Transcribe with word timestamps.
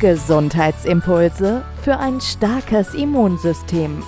Gesundheitsimpulse 0.00 1.62
für 1.82 1.98
ein 1.98 2.22
starkes 2.22 2.94
Immunsystem. 2.94 4.02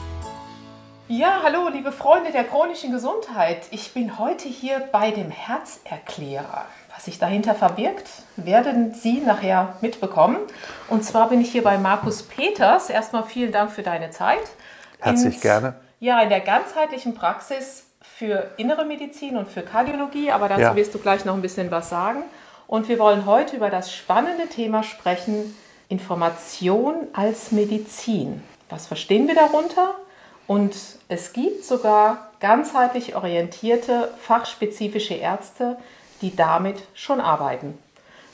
Ja, 1.06 1.40
hallo, 1.42 1.68
liebe 1.68 1.92
Freunde 1.92 2.32
der 2.32 2.44
chronischen 2.44 2.92
Gesundheit. 2.92 3.66
Ich 3.70 3.92
bin 3.92 4.18
heute 4.18 4.48
hier 4.48 4.80
bei 4.90 5.10
dem 5.10 5.30
Herzerklärer. 5.30 6.64
Was 6.94 7.04
sich 7.04 7.18
dahinter 7.18 7.54
verbirgt, 7.54 8.06
werden 8.36 8.94
Sie 8.94 9.20
nachher 9.20 9.76
mitbekommen. 9.82 10.38
Und 10.88 11.04
zwar 11.04 11.28
bin 11.28 11.42
ich 11.42 11.52
hier 11.52 11.62
bei 11.62 11.76
Markus 11.76 12.22
Peters. 12.22 12.88
Erstmal 12.88 13.24
vielen 13.24 13.52
Dank 13.52 13.70
für 13.70 13.82
deine 13.82 14.08
Zeit. 14.10 14.40
Herzlich 14.98 15.34
in, 15.34 15.40
gerne. 15.42 15.74
Ja, 16.00 16.22
in 16.22 16.30
der 16.30 16.40
ganzheitlichen 16.40 17.14
Praxis 17.14 17.84
für 18.00 18.50
innere 18.56 18.86
Medizin 18.86 19.36
und 19.36 19.46
für 19.46 19.60
Kardiologie, 19.60 20.30
aber 20.30 20.48
dazu 20.48 20.62
Ja. 20.62 20.74
wirst 20.74 20.94
du 20.94 20.98
gleich 20.98 21.26
noch 21.26 21.34
ein 21.34 21.42
bisschen 21.42 21.70
was 21.70 21.90
sagen. 21.90 22.22
Und 22.66 22.88
wir 22.88 22.98
wollen 22.98 23.26
heute 23.26 23.56
über 23.56 23.68
das 23.68 23.92
spannende 23.94 24.46
Thema 24.48 24.82
sprechen, 24.82 25.54
Information 25.92 26.94
als 27.12 27.52
Medizin. 27.52 28.42
Was 28.70 28.86
verstehen 28.86 29.28
wir 29.28 29.34
darunter? 29.34 29.94
Und 30.46 30.74
es 31.08 31.34
gibt 31.34 31.66
sogar 31.66 32.30
ganzheitlich 32.40 33.14
orientierte, 33.14 34.10
fachspezifische 34.18 35.12
Ärzte, 35.12 35.76
die 36.22 36.34
damit 36.34 36.82
schon 36.94 37.20
arbeiten. 37.20 37.76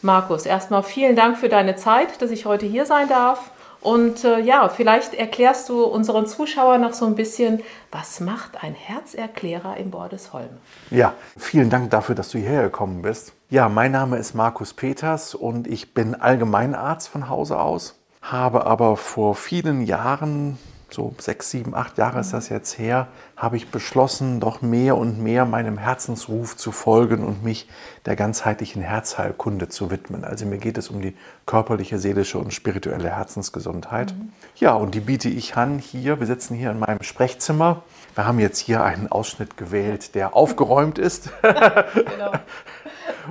Markus, 0.02 0.46
erstmal 0.46 0.84
vielen 0.84 1.16
Dank 1.16 1.36
für 1.36 1.48
deine 1.48 1.74
Zeit, 1.74 2.22
dass 2.22 2.30
ich 2.30 2.46
heute 2.46 2.64
hier 2.64 2.86
sein 2.86 3.08
darf. 3.08 3.50
Und 3.80 4.22
äh, 4.22 4.38
ja, 4.38 4.68
vielleicht 4.68 5.14
erklärst 5.14 5.68
du 5.68 5.82
unseren 5.82 6.26
Zuschauern 6.26 6.80
noch 6.80 6.94
so 6.94 7.06
ein 7.06 7.16
bisschen, 7.16 7.62
was 7.90 8.20
macht 8.20 8.62
ein 8.62 8.74
Herzerklärer 8.74 9.76
in 9.76 9.90
Bordesholm? 9.90 10.50
Ja, 10.90 11.14
vielen 11.36 11.70
Dank 11.70 11.90
dafür, 11.90 12.14
dass 12.14 12.30
du 12.30 12.38
hierher 12.38 12.62
gekommen 12.62 13.02
bist. 13.02 13.32
Ja, 13.50 13.70
mein 13.70 13.92
Name 13.92 14.18
ist 14.18 14.34
Markus 14.34 14.74
Peters 14.74 15.34
und 15.34 15.66
ich 15.66 15.94
bin 15.94 16.14
Allgemeinarzt 16.14 17.08
von 17.08 17.30
Hause 17.30 17.58
aus, 17.58 17.98
habe 18.20 18.66
aber 18.66 18.98
vor 18.98 19.34
vielen 19.34 19.80
Jahren, 19.80 20.58
so 20.90 21.14
sechs, 21.16 21.50
sieben, 21.50 21.74
acht 21.74 21.96
Jahre 21.96 22.20
ist 22.20 22.34
das 22.34 22.50
jetzt 22.50 22.78
her, 22.78 23.08
habe 23.38 23.56
ich 23.56 23.70
beschlossen, 23.70 24.38
doch 24.38 24.60
mehr 24.60 24.98
und 24.98 25.22
mehr 25.22 25.46
meinem 25.46 25.78
Herzensruf 25.78 26.58
zu 26.58 26.72
folgen 26.72 27.24
und 27.24 27.42
mich 27.42 27.70
der 28.04 28.16
ganzheitlichen 28.16 28.82
Herzheilkunde 28.82 29.70
zu 29.70 29.90
widmen. 29.90 30.24
Also 30.24 30.44
mir 30.44 30.58
geht 30.58 30.76
es 30.76 30.90
um 30.90 31.00
die 31.00 31.16
körperliche, 31.46 31.98
seelische 31.98 32.36
und 32.36 32.52
spirituelle 32.52 33.08
Herzensgesundheit. 33.08 34.14
Ja, 34.56 34.74
und 34.74 34.94
die 34.94 35.00
biete 35.00 35.30
ich 35.30 35.56
an 35.56 35.78
hier. 35.78 36.20
Wir 36.20 36.26
sitzen 36.26 36.54
hier 36.54 36.70
in 36.70 36.80
meinem 36.80 37.02
Sprechzimmer. 37.02 37.82
Wir 38.14 38.26
haben 38.26 38.40
jetzt 38.40 38.58
hier 38.58 38.82
einen 38.82 39.08
Ausschnitt 39.10 39.56
gewählt, 39.56 40.14
der 40.14 40.36
aufgeräumt 40.36 40.98
ist. 40.98 41.30
Genau. 41.42 42.32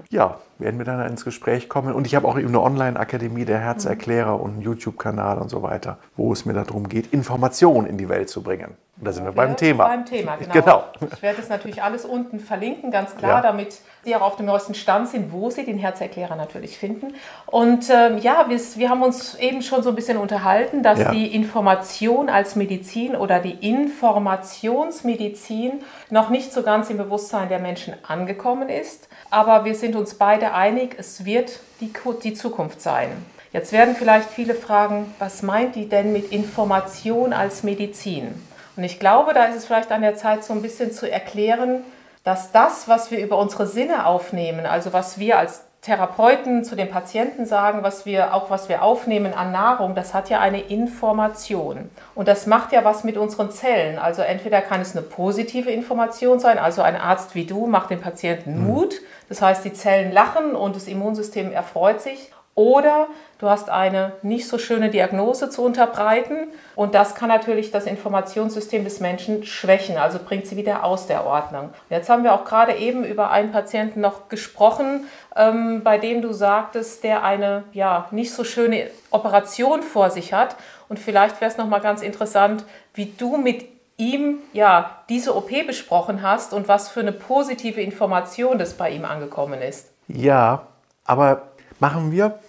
Ja, 0.09 0.37
werden 0.59 0.79
wir 0.79 0.85
dann 0.85 1.05
ins 1.07 1.23
Gespräch 1.25 1.69
kommen. 1.69 1.93
Und 1.93 2.07
ich 2.07 2.15
habe 2.15 2.27
auch 2.27 2.35
eine 2.35 2.61
Online-Akademie 2.61 3.45
der 3.45 3.59
Herzerklärer 3.59 4.39
und 4.39 4.53
einen 4.53 4.61
YouTube-Kanal 4.61 5.37
und 5.37 5.49
so 5.49 5.61
weiter, 5.61 5.97
wo 6.15 6.33
es 6.33 6.45
mir 6.45 6.53
darum 6.53 6.89
geht, 6.89 7.13
Informationen 7.13 7.87
in 7.87 7.97
die 7.97 8.09
Welt 8.09 8.29
zu 8.29 8.41
bringen. 8.41 8.75
Und 8.99 9.05
da 9.05 9.11
sind 9.11 9.25
wir 9.25 9.31
beim 9.31 9.55
Thema. 9.55 9.85
Beim 9.85 10.05
Thema, 10.05 10.37
genau. 10.37 10.53
Genau. 10.53 10.83
Ich 11.13 11.21
werde 11.21 11.39
es 11.39 11.49
natürlich 11.49 11.83
alles 11.83 12.03
unten 12.03 12.39
verlinken, 12.39 12.89
ganz 12.89 13.15
klar, 13.15 13.37
Ja. 13.37 13.41
damit 13.41 13.77
Sie 14.03 14.15
auch 14.15 14.21
auf 14.21 14.37
dem 14.37 14.47
neuesten 14.47 14.73
Stand 14.73 15.09
sind, 15.09 15.31
wo 15.31 15.51
Sie 15.51 15.65
den 15.65 15.77
Herzerklärer 15.77 16.35
natürlich 16.35 16.79
finden. 16.79 17.13
Und 17.45 17.89
ähm, 17.91 18.17
ja, 18.17 18.45
wir, 18.47 18.57
wir 18.57 18.89
haben 18.89 19.03
uns 19.03 19.35
eben 19.35 19.61
schon 19.61 19.83
so 19.83 19.89
ein 19.89 19.95
bisschen 19.95 20.17
unterhalten, 20.17 20.81
dass 20.81 20.97
Ja. 20.99 21.11
die 21.11 21.35
Information 21.35 22.29
als 22.29 22.55
Medizin 22.55 23.15
oder 23.15 23.39
die 23.39 23.69
Informationsmedizin 23.69 25.81
noch 26.09 26.29
nicht 26.29 26.53
so 26.53 26.63
ganz 26.63 26.89
im 26.89 26.97
Bewusstsein 26.97 27.49
der 27.49 27.59
Menschen 27.59 27.93
angekommen 28.07 28.69
ist. 28.69 29.09
Aber 29.29 29.65
wir 29.65 29.75
sind 29.75 29.95
uns 29.95 30.15
beide 30.15 30.53
einig, 30.53 30.95
es 30.97 31.25
wird 31.25 31.59
die, 31.81 31.91
die 32.23 32.33
Zukunft 32.33 32.81
sein. 32.81 33.09
Jetzt 33.53 33.71
werden 33.71 33.95
vielleicht 33.95 34.29
viele 34.29 34.53
fragen, 34.53 35.13
was 35.19 35.41
meint 35.41 35.75
die 35.75 35.89
denn 35.89 36.13
mit 36.13 36.31
Information 36.31 37.33
als 37.33 37.63
Medizin? 37.63 38.41
Und 38.75 38.83
ich 38.83 38.99
glaube, 38.99 39.33
da 39.33 39.45
ist 39.45 39.55
es 39.55 39.65
vielleicht 39.65 39.91
an 39.91 40.01
der 40.01 40.15
Zeit, 40.15 40.43
so 40.43 40.53
ein 40.53 40.61
bisschen 40.61 40.91
zu 40.91 41.09
erklären, 41.09 41.83
dass 42.23 42.51
das, 42.51 42.87
was 42.87 43.09
wir 43.09 43.19
über 43.19 43.37
unsere 43.37 43.67
Sinne 43.67 44.05
aufnehmen, 44.05 44.65
also 44.65 44.93
was 44.93 45.17
wir 45.17 45.37
als 45.39 45.63
Therapeuten 45.87 46.65
zu 46.65 46.75
den 46.75 46.89
Patienten 46.89 47.45
sagen, 47.45 47.81
was 47.81 48.05
wir 48.05 48.33
auch 48.33 48.49
was 48.49 48.67
wir 48.67 48.83
aufnehmen 48.83 49.33
an 49.33 49.53
Nahrung, 49.53 49.95
das 49.95 50.13
hat 50.13 50.29
ja 50.29 50.41
eine 50.41 50.59
Information. 50.59 51.89
Und 52.13 52.27
das 52.27 52.45
macht 52.45 52.73
ja 52.73 52.83
was 52.83 53.05
mit 53.05 53.15
unseren 53.15 53.51
Zellen. 53.51 53.97
Also 53.97 54.21
entweder 54.21 54.59
kann 54.59 54.81
es 54.81 54.97
eine 54.97 55.01
positive 55.01 55.71
Information 55.71 56.41
sein, 56.41 56.59
also 56.59 56.81
ein 56.81 56.97
Arzt 56.97 57.35
wie 57.35 57.45
du 57.45 57.67
macht 57.67 57.89
dem 57.89 58.01
Patienten 58.01 58.59
Mut, 58.67 58.95
das 59.29 59.41
heißt 59.41 59.63
die 59.63 59.71
Zellen 59.71 60.11
lachen 60.11 60.55
und 60.55 60.75
das 60.75 60.89
Immunsystem 60.89 61.53
erfreut 61.53 62.01
sich, 62.01 62.31
oder 62.53 63.07
du 63.39 63.49
hast 63.49 63.69
eine 63.69 64.13
nicht 64.21 64.47
so 64.47 64.57
schöne 64.57 64.89
Diagnose 64.89 65.49
zu 65.49 65.63
unterbreiten 65.63 66.47
und 66.75 66.95
das 66.95 67.15
kann 67.15 67.29
natürlich 67.29 67.71
das 67.71 67.85
Informationssystem 67.85 68.83
des 68.83 68.99
Menschen 68.99 69.43
schwächen, 69.45 69.97
also 69.97 70.19
bringt 70.23 70.47
sie 70.47 70.57
wieder 70.57 70.83
aus 70.83 71.07
der 71.07 71.25
Ordnung. 71.25 71.69
Jetzt 71.89 72.09
haben 72.09 72.23
wir 72.23 72.33
auch 72.33 72.45
gerade 72.45 72.75
eben 72.75 73.03
über 73.03 73.31
einen 73.31 73.51
Patienten 73.51 74.01
noch 74.01 74.29
gesprochen, 74.29 75.05
ähm, 75.35 75.83
bei 75.83 75.97
dem 75.97 76.21
du 76.21 76.33
sagtest, 76.33 77.03
der 77.03 77.23
eine 77.23 77.63
ja 77.73 78.07
nicht 78.11 78.33
so 78.33 78.43
schöne 78.43 78.87
Operation 79.11 79.83
vor 79.83 80.09
sich 80.09 80.33
hat 80.33 80.55
und 80.89 80.99
vielleicht 80.99 81.39
wäre 81.41 81.51
es 81.51 81.57
noch 81.57 81.67
mal 81.67 81.81
ganz 81.81 82.01
interessant, 82.01 82.63
wie 82.93 83.13
du 83.17 83.37
mit 83.37 83.65
ihm 83.97 84.39
ja 84.53 85.01
diese 85.09 85.35
OP 85.35 85.49
besprochen 85.65 86.21
hast 86.21 86.53
und 86.53 86.67
was 86.67 86.89
für 86.89 86.99
eine 86.99 87.11
positive 87.11 87.81
Information 87.81 88.57
das 88.57 88.75
bei 88.75 88.91
ihm 88.91 89.05
angekommen 89.05 89.61
ist. 89.61 89.89
Ja, 90.07 90.67
aber 91.03 91.41
machen 91.79 92.11
wir. 92.11 92.39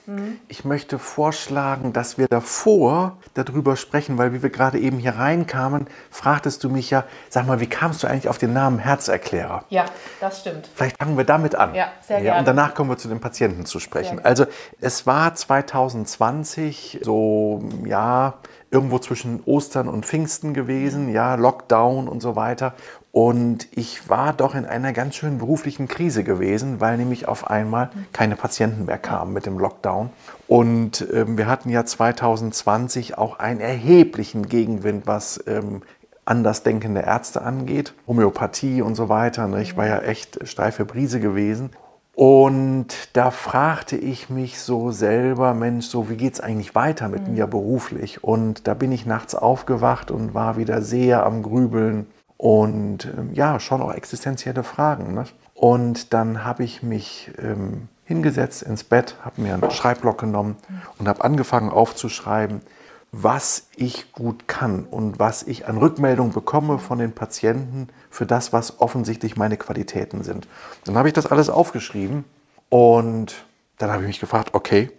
Ich 0.48 0.64
möchte 0.64 0.98
vorschlagen, 0.98 1.92
dass 1.92 2.16
wir 2.16 2.28
davor 2.28 3.18
darüber 3.34 3.76
sprechen, 3.76 4.16
weil 4.16 4.32
wie 4.32 4.42
wir 4.42 4.50
gerade 4.50 4.78
eben 4.78 4.98
hier 4.98 5.16
reinkamen, 5.16 5.86
fragtest 6.10 6.64
du 6.64 6.70
mich 6.70 6.90
ja, 6.90 7.04
sag 7.28 7.46
mal, 7.46 7.60
wie 7.60 7.66
kamst 7.66 8.02
du 8.02 8.06
eigentlich 8.06 8.28
auf 8.28 8.38
den 8.38 8.52
Namen 8.52 8.78
Herzerklärer? 8.78 9.64
Ja, 9.68 9.84
das 10.20 10.40
stimmt. 10.40 10.68
Vielleicht 10.74 10.96
fangen 10.96 11.16
wir 11.16 11.24
damit 11.24 11.54
an. 11.54 11.74
Ja, 11.74 11.88
sehr 12.00 12.22
gerne. 12.22 12.38
Und 12.40 12.48
danach 12.48 12.74
kommen 12.74 12.90
wir 12.90 12.96
zu 12.96 13.08
den 13.08 13.20
Patienten 13.20 13.66
zu 13.66 13.80
sprechen. 13.80 14.24
Also 14.24 14.46
es 14.80 15.06
war 15.06 15.34
2020 15.34 17.00
so, 17.02 17.62
ja, 17.84 18.34
irgendwo 18.70 18.98
zwischen 18.98 19.42
Ostern 19.44 19.88
und 19.88 20.04
Pfingsten 20.04 20.52
gewesen, 20.52 21.08
ja, 21.10 21.34
Lockdown 21.34 22.08
und 22.08 22.20
so 22.20 22.36
weiter. 22.36 22.74
Und 23.10 23.68
ich 23.72 24.08
war 24.08 24.32
doch 24.32 24.54
in 24.54 24.66
einer 24.66 24.92
ganz 24.92 25.16
schönen 25.16 25.38
beruflichen 25.38 25.88
Krise 25.88 26.24
gewesen, 26.24 26.80
weil 26.80 26.98
nämlich 26.98 27.26
auf 27.26 27.50
einmal 27.50 27.90
keine 28.12 28.36
Patienten 28.36 28.84
mehr 28.84 28.98
kamen 28.98 29.32
mit 29.32 29.46
dem 29.46 29.58
Lockdown. 29.58 30.10
Und 30.46 31.06
ähm, 31.12 31.38
wir 31.38 31.46
hatten 31.46 31.70
ja 31.70 31.84
2020 31.84 33.16
auch 33.16 33.38
einen 33.38 33.60
erheblichen 33.60 34.46
Gegenwind, 34.46 35.06
was 35.06 35.42
ähm, 35.46 35.82
andersdenkende 36.26 37.00
Ärzte 37.00 37.42
angeht, 37.42 37.94
Homöopathie 38.06 38.82
und 38.82 38.94
so 38.94 39.08
weiter. 39.08 39.48
Ne? 39.48 39.62
Ich 39.62 39.76
war 39.76 39.86
ja 39.86 40.00
echt 40.00 40.46
steife 40.46 40.84
Brise 40.84 41.20
gewesen. 41.20 41.70
Und 42.14 43.16
da 43.16 43.30
fragte 43.30 43.96
ich 43.96 44.28
mich 44.28 44.60
so 44.60 44.90
selber, 44.90 45.54
Mensch, 45.54 45.86
so 45.86 46.10
wie 46.10 46.16
geht's 46.16 46.40
eigentlich 46.40 46.74
weiter 46.74 47.08
mit 47.08 47.28
mir 47.28 47.46
beruflich? 47.46 48.24
Und 48.24 48.66
da 48.66 48.74
bin 48.74 48.90
ich 48.90 49.06
nachts 49.06 49.34
aufgewacht 49.36 50.10
und 50.10 50.34
war 50.34 50.56
wieder 50.56 50.82
sehr 50.82 51.24
am 51.24 51.44
Grübeln 51.44 52.06
und 52.38 53.04
ähm, 53.04 53.34
ja, 53.34 53.60
schon 53.60 53.82
auch 53.82 53.92
existenzielle 53.92 54.62
Fragen. 54.62 55.12
Ne? 55.12 55.24
Und 55.54 56.14
dann 56.14 56.44
habe 56.44 56.64
ich 56.64 56.82
mich 56.82 57.30
ähm, 57.36 57.88
hingesetzt 58.04 58.62
ins 58.62 58.84
Bett, 58.84 59.16
habe 59.22 59.42
mir 59.42 59.52
einen 59.52 59.70
Schreibblock 59.70 60.18
genommen 60.18 60.56
und 60.98 61.08
habe 61.08 61.22
angefangen 61.22 61.68
aufzuschreiben, 61.68 62.62
was 63.10 63.68
ich 63.76 64.12
gut 64.12 64.46
kann 64.48 64.84
und 64.84 65.18
was 65.18 65.42
ich 65.42 65.66
an 65.66 65.78
Rückmeldung 65.78 66.32
bekomme 66.32 66.78
von 66.78 66.98
den 66.98 67.12
Patienten 67.12 67.88
für 68.08 68.24
das, 68.24 68.52
was 68.52 68.80
offensichtlich 68.80 69.36
meine 69.36 69.56
Qualitäten 69.56 70.22
sind. 70.22 70.46
Dann 70.84 70.96
habe 70.96 71.08
ich 71.08 71.14
das 71.14 71.26
alles 71.26 71.50
aufgeschrieben 71.50 72.24
und 72.68 73.44
dann 73.78 73.90
habe 73.90 74.02
ich 74.02 74.08
mich 74.08 74.20
gefragt, 74.20 74.50
okay, 74.52 74.90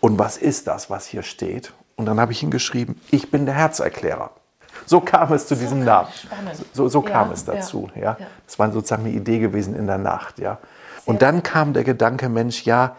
und 0.00 0.18
was 0.18 0.38
ist 0.38 0.66
das, 0.66 0.88
was 0.88 1.06
hier 1.06 1.22
steht? 1.22 1.74
Und 1.96 2.06
dann 2.06 2.18
habe 2.18 2.32
ich 2.32 2.40
hingeschrieben, 2.40 2.98
ich 3.10 3.30
bin 3.30 3.44
der 3.44 3.54
Herzerklärer. 3.54 4.30
So 4.86 5.00
kam 5.00 5.32
es 5.32 5.46
zu 5.46 5.54
so 5.54 5.60
diesem 5.60 5.84
Namen. 5.84 6.08
So, 6.72 6.88
so 6.88 7.02
kam 7.02 7.28
ja, 7.28 7.34
es 7.34 7.44
dazu. 7.44 7.90
Ja. 7.94 8.16
ja. 8.18 8.26
Das 8.46 8.58
war 8.58 8.70
sozusagen 8.72 9.04
eine 9.04 9.14
Idee 9.14 9.38
gewesen 9.38 9.74
in 9.74 9.86
der 9.86 9.98
Nacht. 9.98 10.38
Ja. 10.38 10.58
Und 11.06 11.22
dann 11.22 11.42
kam 11.42 11.72
der 11.72 11.84
Gedanke, 11.84 12.28
Mensch, 12.28 12.64
ja, 12.64 12.96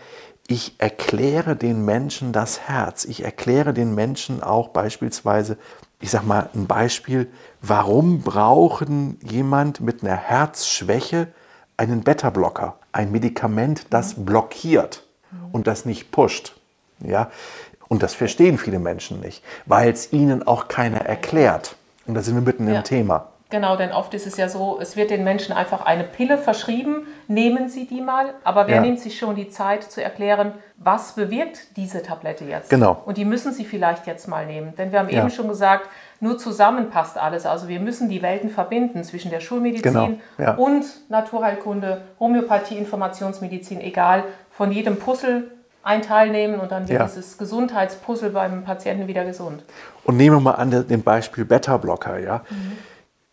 ich 0.48 0.76
erkläre 0.80 1.56
den 1.56 1.86
Menschen 1.86 2.34
das 2.34 2.62
Herz. 2.62 3.06
Ich 3.06 3.24
erkläre 3.24 3.74
den 3.74 3.96
Menschen 3.96 4.44
auch 4.44 4.70
beispielsweise, 4.70 5.58
ich 6.00 6.12
sage 6.12 6.26
mal 6.26 6.50
ein 6.54 6.68
Beispiel, 6.68 7.32
warum 7.62 8.22
brauchen 8.22 9.18
jemand 9.22 9.80
mit 9.80 10.04
einer 10.04 10.16
Herzschwäche 10.16 11.28
einen 11.78 12.04
Beta-Blocker, 12.04 12.76
ein 12.92 13.12
Medikament, 13.12 13.88
das 13.92 14.16
blockiert 14.16 15.04
und 15.52 15.68
das 15.68 15.86
nicht 15.86 16.12
pusht. 16.12 16.56
Ja? 17.00 17.32
Und 17.92 18.04
das 18.04 18.14
verstehen 18.14 18.58
viele 18.58 18.80
Menschen 18.80 19.20
nicht, 19.20 19.44
weil 19.66 19.92
es 19.92 20.14
ihnen 20.14 20.48
auch 20.48 20.70
keiner 20.70 21.02
erklärt. 21.02 21.76
Und 22.08 22.14
da 22.14 22.22
sind 22.22 22.36
wir 22.36 22.42
mitten 22.42 22.66
ja. 22.70 22.78
im 22.78 22.84
Thema. 22.86 23.28
Genau, 23.50 23.76
denn 23.76 23.92
oft 23.92 24.14
ist 24.14 24.26
es 24.26 24.38
ja 24.38 24.48
so, 24.48 24.80
es 24.80 24.96
wird 24.96 25.10
den 25.10 25.26
Menschen 25.26 25.54
einfach 25.54 25.86
eine 25.86 26.06
Pille 26.06 26.38
verschrieben, 26.38 27.06
nehmen 27.28 27.68
Sie 27.68 27.86
die 27.86 28.00
mal, 28.00 28.34
aber 28.46 28.68
wer 28.68 28.78
ja. 28.78 28.82
nimmt 28.82 29.02
sich 29.02 29.20
schon 29.20 29.36
die 29.36 29.50
Zeit 29.50 29.84
zu 29.84 30.02
erklären, 30.02 30.54
was 30.78 31.16
bewirkt 31.16 31.76
diese 31.76 32.02
Tablette 32.02 32.46
jetzt? 32.46 32.70
Genau. 32.70 33.02
Und 33.06 33.18
die 33.18 33.26
müssen 33.26 33.52
Sie 33.52 33.66
vielleicht 33.66 34.08
jetzt 34.08 34.26
mal 34.30 34.46
nehmen, 34.46 34.74
denn 34.78 34.94
wir 34.94 35.00
haben 35.00 35.10
ja. 35.10 35.20
eben 35.20 35.30
schon 35.30 35.50
gesagt, 35.50 35.90
nur 36.22 36.38
zusammen 36.38 36.92
passt 36.92 37.18
alles. 37.18 37.46
Also 37.46 37.68
wir 37.68 37.82
müssen 37.82 38.08
die 38.08 38.22
Welten 38.22 38.50
verbinden 38.50 39.04
zwischen 39.04 39.32
der 39.32 39.42
Schulmedizin 39.42 39.92
genau. 39.92 40.10
ja. 40.38 40.54
und 40.54 40.86
Naturheilkunde, 41.10 42.04
Homöopathie, 42.22 42.78
Informationsmedizin, 42.78 43.82
egal, 43.82 44.24
von 44.50 44.72
jedem 44.72 44.96
Puzzle 44.96 45.52
ein 45.84 46.02
Teil 46.02 46.30
nehmen 46.30 46.60
und 46.60 46.72
dann 46.72 46.88
wird 46.88 47.00
ja. 47.00 47.06
dieses 47.06 47.38
Gesundheitspuzzle 47.38 48.30
beim 48.30 48.64
Patienten 48.64 49.08
wieder 49.08 49.26
gesund. 49.26 49.64
Und 50.04 50.18
nehmen 50.18 50.38
wir 50.38 50.42
mal 50.42 50.52
an 50.52 50.88
dem 50.88 51.04
Beispiel 51.04 51.46
Beta-Blocker, 51.46 52.20
ja. 52.20 52.44
Mhm 52.50 52.78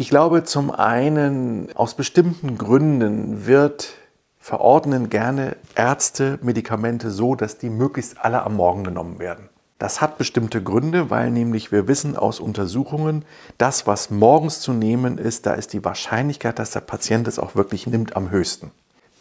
ich 0.00 0.10
glaube, 0.10 0.44
zum 0.44 0.70
einen 0.70 1.74
aus 1.74 1.94
bestimmten 1.94 2.56
Gründen 2.56 3.46
wird 3.46 3.94
verordnen 4.38 5.10
gerne 5.10 5.56
Ärzte 5.74 6.38
Medikamente 6.40 7.10
so, 7.10 7.34
dass 7.34 7.58
die 7.58 7.68
möglichst 7.68 8.24
alle 8.24 8.44
am 8.44 8.54
Morgen 8.54 8.84
genommen 8.84 9.18
werden. 9.18 9.48
Das 9.80 10.00
hat 10.00 10.16
bestimmte 10.16 10.62
Gründe, 10.62 11.10
weil 11.10 11.32
nämlich 11.32 11.72
wir 11.72 11.88
wissen 11.88 12.16
aus 12.16 12.38
Untersuchungen, 12.38 13.24
das, 13.58 13.88
was 13.88 14.10
morgens 14.10 14.60
zu 14.60 14.72
nehmen 14.72 15.18
ist, 15.18 15.46
da 15.46 15.54
ist 15.54 15.72
die 15.72 15.84
Wahrscheinlichkeit, 15.84 16.60
dass 16.60 16.70
der 16.70 16.80
Patient 16.80 17.26
es 17.26 17.40
auch 17.40 17.56
wirklich 17.56 17.88
nimmt, 17.88 18.14
am 18.14 18.30
höchsten. 18.30 18.70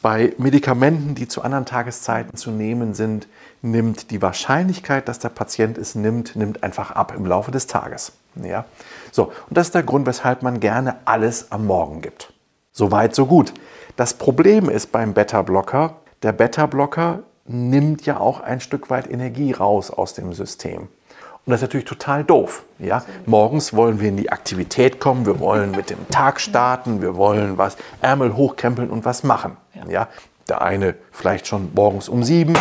Bei 0.02 0.34
Medikamenten, 0.38 1.16
die 1.16 1.28
zu 1.28 1.42
anderen 1.42 1.66
Tageszeiten 1.66 2.38
zu 2.38 2.52
nehmen 2.52 2.94
sind, 2.94 3.28
nimmt 3.62 4.12
die 4.12 4.22
Wahrscheinlichkeit, 4.22 5.08
dass 5.08 5.20
der 5.20 5.30
Patient 5.30 5.78
es 5.78 5.96
nimmt, 5.96 6.36
nimmt 6.36 6.64
einfach 6.64 6.92
ab 6.92 7.14
im 7.16 7.26
Laufe 7.26 7.52
des 7.52 7.68
Tages. 7.68 8.12
Ja? 8.42 8.66
So, 9.12 9.32
und 9.50 9.58
das 9.58 9.68
ist 9.68 9.76
der 9.76 9.84
Grund, 9.84 10.06
weshalb 10.06 10.44
man 10.44 10.60
gerne 10.60 10.98
alles 11.06 11.52
am 11.52 11.66
Morgen 11.66 12.02
gibt. 12.02 12.32
So 12.72 12.92
weit, 12.92 13.16
so 13.16 13.26
gut. 13.26 13.54
Das 13.96 14.14
Problem 14.14 14.70
ist 14.70 14.92
beim 14.92 15.14
Beta-Blocker, 15.14 15.96
der 16.22 16.32
Beta-Blocker 16.32 17.24
nimmt 17.46 18.06
ja 18.06 18.20
auch 18.20 18.42
ein 18.42 18.60
Stück 18.60 18.90
weit 18.90 19.10
Energie 19.10 19.52
raus 19.52 19.90
aus 19.90 20.14
dem 20.14 20.34
System. 20.34 20.90
Und 21.48 21.52
das 21.52 21.62
ist 21.62 21.70
natürlich 21.70 21.86
total 21.86 22.26
doof. 22.26 22.64
Ja? 22.78 23.04
Morgens 23.26 23.74
wollen 23.74 24.02
wir 24.02 24.10
in 24.10 24.18
die 24.18 24.30
Aktivität 24.30 25.00
kommen, 25.00 25.26
wir 25.26 25.40
wollen 25.40 25.72
mit 25.72 25.90
dem 25.90 26.10
Tag 26.10 26.42
starten, 26.42 27.02
wir 27.02 27.16
wollen 27.16 27.58
was 27.58 27.78
Ärmel 28.02 28.36
hochkrempeln 28.36 28.90
und 28.90 29.06
was 29.06 29.24
machen. 29.24 29.56
Ja? 29.88 30.10
Der 30.50 30.62
eine 30.62 30.96
vielleicht 31.10 31.48
schon 31.48 31.72
morgens 31.74 32.10
um 32.10 32.26
sieben, 32.26 32.54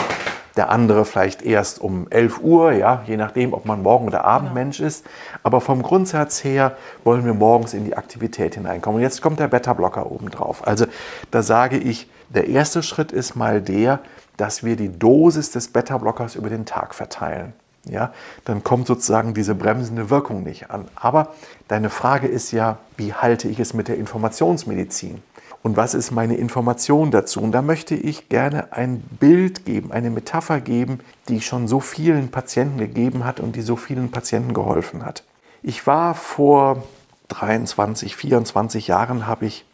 der 0.57 0.71
andere 0.71 1.05
vielleicht 1.05 1.43
erst 1.43 1.81
um 1.81 2.07
11 2.11 2.39
Uhr, 2.41 2.73
ja, 2.75 3.03
je 3.09 3.17
nachdem, 3.17 3.55
ob 3.55 3.67
man 3.67 3.83
Morgen- 3.83 4.07
oder 4.07 4.25
Abendmensch 4.25 4.79
ist. 4.79 5.05
Aber 5.43 5.61
vom 5.61 5.83
Grundsatz 5.83 6.45
her 6.45 6.77
wollen 7.03 7.25
wir 7.25 7.35
morgens 7.35 7.75
in 7.75 7.85
die 7.85 7.97
Aktivität 7.97 8.55
hineinkommen. 8.55 8.99
Und 8.99 9.03
jetzt 9.03 9.21
kommt 9.21 9.41
der 9.41 9.49
Beta-Blocker 9.49 10.13
obendrauf. 10.13 10.65
Also 10.65 10.87
da 11.33 11.43
sage 11.43 11.77
ich, 11.77 12.09
der 12.29 12.47
erste 12.47 12.85
Schritt 12.85 13.11
ist 13.11 13.35
mal 13.35 13.61
der, 13.61 13.99
dass 14.37 14.63
wir 14.63 14.77
die 14.77 14.97
Dosis 14.97 15.51
des 15.51 15.73
Beta-Blockers 15.73 16.37
über 16.37 16.51
den 16.51 16.67
Tag 16.67 16.95
verteilen 16.95 17.53
ja, 17.89 18.13
dann 18.45 18.65
kommt 18.65 18.87
sozusagen 18.87 19.35
diese 19.35 19.55
bremsende 19.55 20.11
Wirkung 20.11 20.43
nicht 20.43 20.71
an. 20.71 20.87
Aber 20.95 21.35
deine 21.69 21.91
Frage 21.91 22.27
ist 22.27 22.53
ja, 22.53 22.79
wie 22.97 23.13
halte 23.15 23.49
ich 23.49 23.61
es 23.61 23.75
mit 23.75 23.89
der 23.89 23.97
Informationsmedizin? 23.97 25.23
Und 25.63 25.77
was 25.77 25.95
ist 25.95 26.13
meine 26.13 26.37
Information 26.37 27.11
dazu? 27.11 27.41
Und 27.41 27.51
da 27.51 27.61
möchte 27.61 27.97
ich 27.97 28.29
gerne 28.29 28.73
ein 28.73 29.01
Bild 29.01 29.65
geben, 29.65 29.91
eine 29.91 30.11
Metapher 30.11 30.61
geben, 30.61 31.01
die 31.29 31.41
schon 31.41 31.67
so 31.67 31.81
vielen 31.81 32.31
Patienten 32.31 32.79
gegeben 32.79 33.25
hat 33.25 33.41
und 33.41 33.57
die 33.57 33.63
so 33.63 33.75
vielen 33.75 34.11
Patienten 34.11 34.55
geholfen 34.55 35.05
hat. 35.05 35.25
Ich 35.63 35.87
war 35.87 36.15
vor 36.15 36.85
23, 37.29 38.15
24 38.15 38.87
Jahren, 38.87 39.27
habe 39.27 39.47
ich 39.47 39.65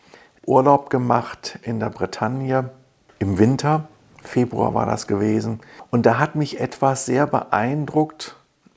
Urlaub 0.47 0.89
gemacht 0.89 1.59
in 1.63 1.79
der 1.79 1.91
Bretagne 1.91 2.71
im 3.19 3.39
Winter 3.39 3.89
Februar 4.23 4.75
war 4.75 4.87
das 4.87 5.07
gewesen. 5.07 5.61
Und 5.91 6.07
da 6.07 6.19
hat 6.19 6.35
mich 6.35 6.61
etwas 6.61 7.07
sehr 7.07 7.27
beeindruckt, 7.27 8.37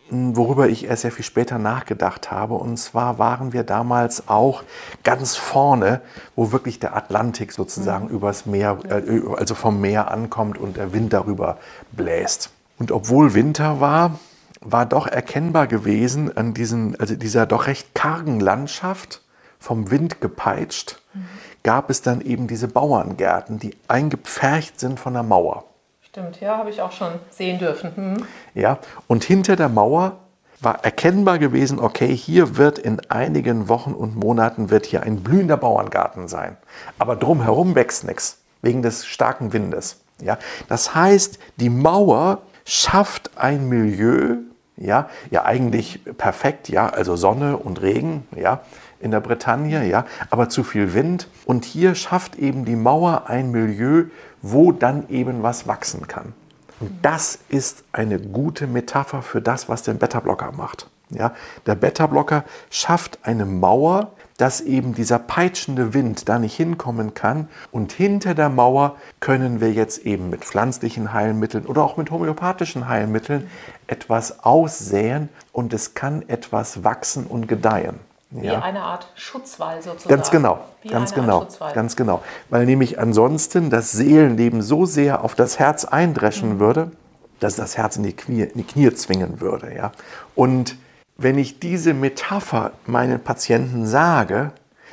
worüber 0.09 0.68
ich 0.68 0.86
erst 0.86 1.01
sehr 1.01 1.12
viel 1.12 1.25
später 1.25 1.57
nachgedacht 1.57 2.31
habe. 2.31 2.56
Und 2.56 2.77
zwar 2.77 3.18
waren 3.18 3.53
wir 3.53 3.63
damals 3.63 4.27
auch 4.27 4.63
ganz 5.03 5.36
vorne, 5.36 6.01
wo 6.36 6.51
wirklich 6.51 6.80
der 6.80 6.95
Atlantik 6.95 7.51
sozusagen 7.51 8.06
mhm. 8.06 8.12
übers 8.12 8.45
Meer, 8.45 8.77
äh, 8.88 9.21
also 9.36 9.56
vom 9.56 9.81
Meer 9.81 10.12
ankommt 10.12 10.57
und 10.57 10.77
der 10.77 10.94
Wind 10.94 11.13
darüber 11.13 11.57
bläst. 11.91 12.51
Und 12.77 12.91
obwohl 12.91 13.33
Winter 13.33 13.80
war, 13.80 14.19
war 14.62 14.86
doch 14.86 15.07
erkennbar 15.07 15.68
gewesen 15.68 16.36
an 16.36 16.53
diesen, 16.53 17.00
also 17.00 17.15
dieser 17.15 17.45
doch 17.45 17.68
recht 17.68 17.95
kargen 17.95 18.39
Landschaft, 18.39 19.21
vom 19.59 19.89
Wind 19.89 20.21
gepeitscht, 20.21 21.01
mhm 21.13 21.25
gab 21.65 21.89
es 21.89 22.03
dann 22.03 22.21
eben 22.21 22.45
diese 22.45 22.67
Bauerngärten, 22.67 23.57
die 23.57 23.75
eingepfercht 23.88 24.79
sind 24.79 25.00
von 25.00 25.13
der 25.13 25.23
Mauer. 25.23 25.65
Stimmt, 26.03 26.39
ja, 26.39 26.59
habe 26.59 26.69
ich 26.69 26.79
auch 26.79 26.91
schon 26.91 27.13
sehen 27.31 27.57
dürfen. 27.57 27.91
Hm. 27.95 28.27
Ja, 28.53 28.77
und 29.07 29.23
hinter 29.23 29.56
der 29.56 29.67
Mauer 29.67 30.19
war 30.62 30.85
erkennbar 30.85 31.39
gewesen, 31.39 31.79
okay, 31.79 32.15
hier 32.15 32.57
wird 32.57 32.77
in 32.77 33.01
einigen 33.09 33.67
Wochen 33.67 33.93
und 33.93 34.15
Monaten 34.15 34.69
wird 34.69 34.86
hier 34.86 35.01
ein 35.01 35.24
blühender 35.24 35.57
Bauerngarten 35.57 36.27
sein. 36.27 36.55
Aber 37.00 37.15
drumherum 37.15 37.74
wächst 37.74 38.05
nichts, 38.05 38.43
wegen 38.62 38.84
des 38.84 39.07
starken 39.07 39.51
Windes. 39.51 40.01
Ja, 40.22 40.38
das 40.69 40.93
heißt, 40.93 41.39
die 41.55 41.72
Mauer 41.72 42.43
schafft 42.63 43.31
ein 43.38 43.67
Milieu, 43.67 44.38
ja, 44.77 45.10
ja 45.31 45.45
eigentlich 45.45 46.00
perfekt, 46.17 46.69
ja, 46.69 46.88
also 46.89 47.15
Sonne 47.15 47.57
und 47.57 47.81
Regen, 47.81 48.27
ja, 48.36 48.62
in 49.00 49.12
der 49.12 49.20
Bretagne, 49.20 49.88
ja, 49.88 50.06
aber 50.30 50.50
zu 50.50 50.64
viel 50.64 50.94
Wind. 50.94 51.28
Und 51.46 51.66
hier 51.66 51.96
schafft 51.96 52.38
eben 52.38 52.66
die 52.66 52.75
Mauer 52.75 53.30
ein 53.30 53.52
Milieu, 53.52 54.06
wo 54.42 54.72
dann 54.72 55.10
eben 55.10 55.44
was 55.44 55.68
wachsen 55.68 56.08
kann. 56.08 56.34
Und 56.80 56.92
das 57.02 57.40
ist 57.50 57.84
eine 57.94 58.20
gute 58.20 58.68
Metapher 58.68 59.22
für 59.22 59.42
das, 59.42 59.70
was 59.70 59.84
der 59.84 59.94
Beta-Blocker 59.94 60.52
macht. 60.52 60.90
Ja, 61.10 61.34
der 61.66 61.75
Beta-Blocker 61.75 62.44
schafft 62.70 63.20
eine 63.24 63.46
Mauer, 63.46 64.12
dass 64.38 64.60
eben 64.60 64.94
dieser 64.94 65.20
peitschende 65.20 65.94
Wind 65.94 66.28
da 66.28 66.40
nicht 66.40 66.56
hinkommen 66.56 67.14
kann. 67.14 67.48
Und 67.72 67.92
hinter 67.92 68.34
der 68.34 68.50
Mauer 68.50 68.98
können 69.20 69.62
wir 69.62 69.72
jetzt 69.72 70.00
eben 70.06 70.30
mit 70.30 70.44
pflanzlichen 70.44 71.14
Heilmitteln 71.14 71.66
oder 71.66 71.84
auch 71.84 71.96
mit 71.96 72.12
homöopathischen 72.12 72.88
Heilmitteln 72.88 73.50
etwas 73.88 74.44
aussäen 74.44 75.30
und 75.54 75.74
es 75.74 75.94
kann 75.94 76.28
etwas 76.28 76.84
wachsen 76.84 77.28
und 77.28 77.48
gedeihen. 77.48 78.00
Wie 78.42 78.48
ja. 78.48 78.62
eine 78.62 78.82
Art 78.82 79.08
Schutzwall 79.15 79.82
sozusagen. 79.82 80.10
Ganz 80.10 80.30
genau, 80.32 80.60
Wie 80.82 80.89
ganz 80.89 81.13
genau, 81.13 81.48
ganz 81.74 81.96
genau. 81.96 82.22
Weil 82.50 82.65
nämlich 82.65 83.00
ansonsten 83.00 83.70
das 83.70 83.92
Seelenleben 83.92 84.62
so 84.62 84.86
sehr 84.86 85.24
auf 85.24 85.36
das 85.36 85.58
Herz 85.60 85.86
eindreschen 85.86 86.56
mhm. 86.56 86.60
würde, 86.60 86.92
dass 87.39 87.56
das 87.56 87.77
Herz 87.77 87.98
in 87.98 88.04
die, 88.04 88.13
Knie, 88.13 88.42
in 88.42 88.58
die 88.58 88.63
Knie 88.63 88.94
zwingen 88.94 89.39
würde. 89.39 89.74
Ja? 89.74 89.92
Und 90.36 90.77
wenn 91.18 91.38
ich 91.38 91.60
diese 91.60 91.94
Metapher 91.94 92.72
meinen 92.86 93.22
Patienten 93.22 93.86
sage, 93.86 94.51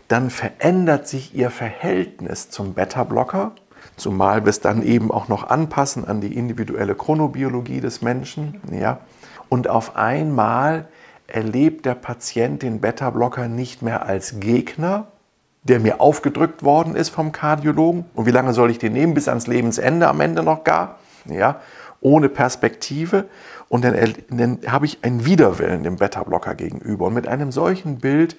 dann 0.09 0.31
verändert 0.31 1.09
sich 1.09 1.35
ihr 1.35 1.51
Verhältnis 1.51 2.51
zum 2.51 2.75
Beta-Blocker, 2.75 3.53
zumal 3.97 4.45
wir 4.45 4.51
es 4.51 4.61
dann 4.61 4.83
eben 4.83 5.11
auch 5.11 5.29
noch 5.29 5.49
anpassen 5.49 6.07
an 6.07 6.21
die 6.21 6.37
individuelle 6.37 6.95
Chronobiologie 6.95 7.81
des 7.81 8.03
Menschen. 8.03 8.61
Ja? 8.71 9.01
Und 9.49 9.69
auf 9.69 9.97
einmal 9.97 10.87
erlebt 11.33 11.87
der 11.87 11.95
Patient 11.95 12.63
den 12.63 12.81
Beta-Blocker 12.81 13.49
nicht 13.49 13.83
mehr 13.83 14.07
als 14.07 14.41
Gegner, 14.41 15.07
der 15.63 15.81
mir 15.81 16.01
aufgedrückt 16.01 16.63
worden 16.63 16.97
ist 16.97 17.11
vom 17.11 17.33
Kardiologen. 17.33 18.05
Und 18.15 18.27
wie 18.27 18.31
lange 18.31 18.53
soll 18.53 18.71
ich 18.71 18.79
den 18.79 18.93
nehmen? 18.93 19.15
Bis 19.15 19.29
ans 19.29 19.47
Lebensende 19.47 20.09
am 20.09 20.21
Ende 20.21 20.43
noch 20.43 20.65
gar. 20.65 20.99
Ja? 21.25 21.61
ohne 22.03 22.29
Perspektive 22.29 23.29
und 23.69 23.85
dann, 23.85 24.15
dann 24.29 24.59
habe 24.67 24.85
ich 24.85 24.99
einen 25.03 25.25
Widerwillen 25.25 25.85
dem 25.85 25.97
Beta-Blocker 25.97 26.55
gegenüber. 26.55 27.07
Und 27.07 27.15
mit 27.15 27.27
einem 27.27 27.53
solchen 27.53 27.99
Bild, 27.99 28.37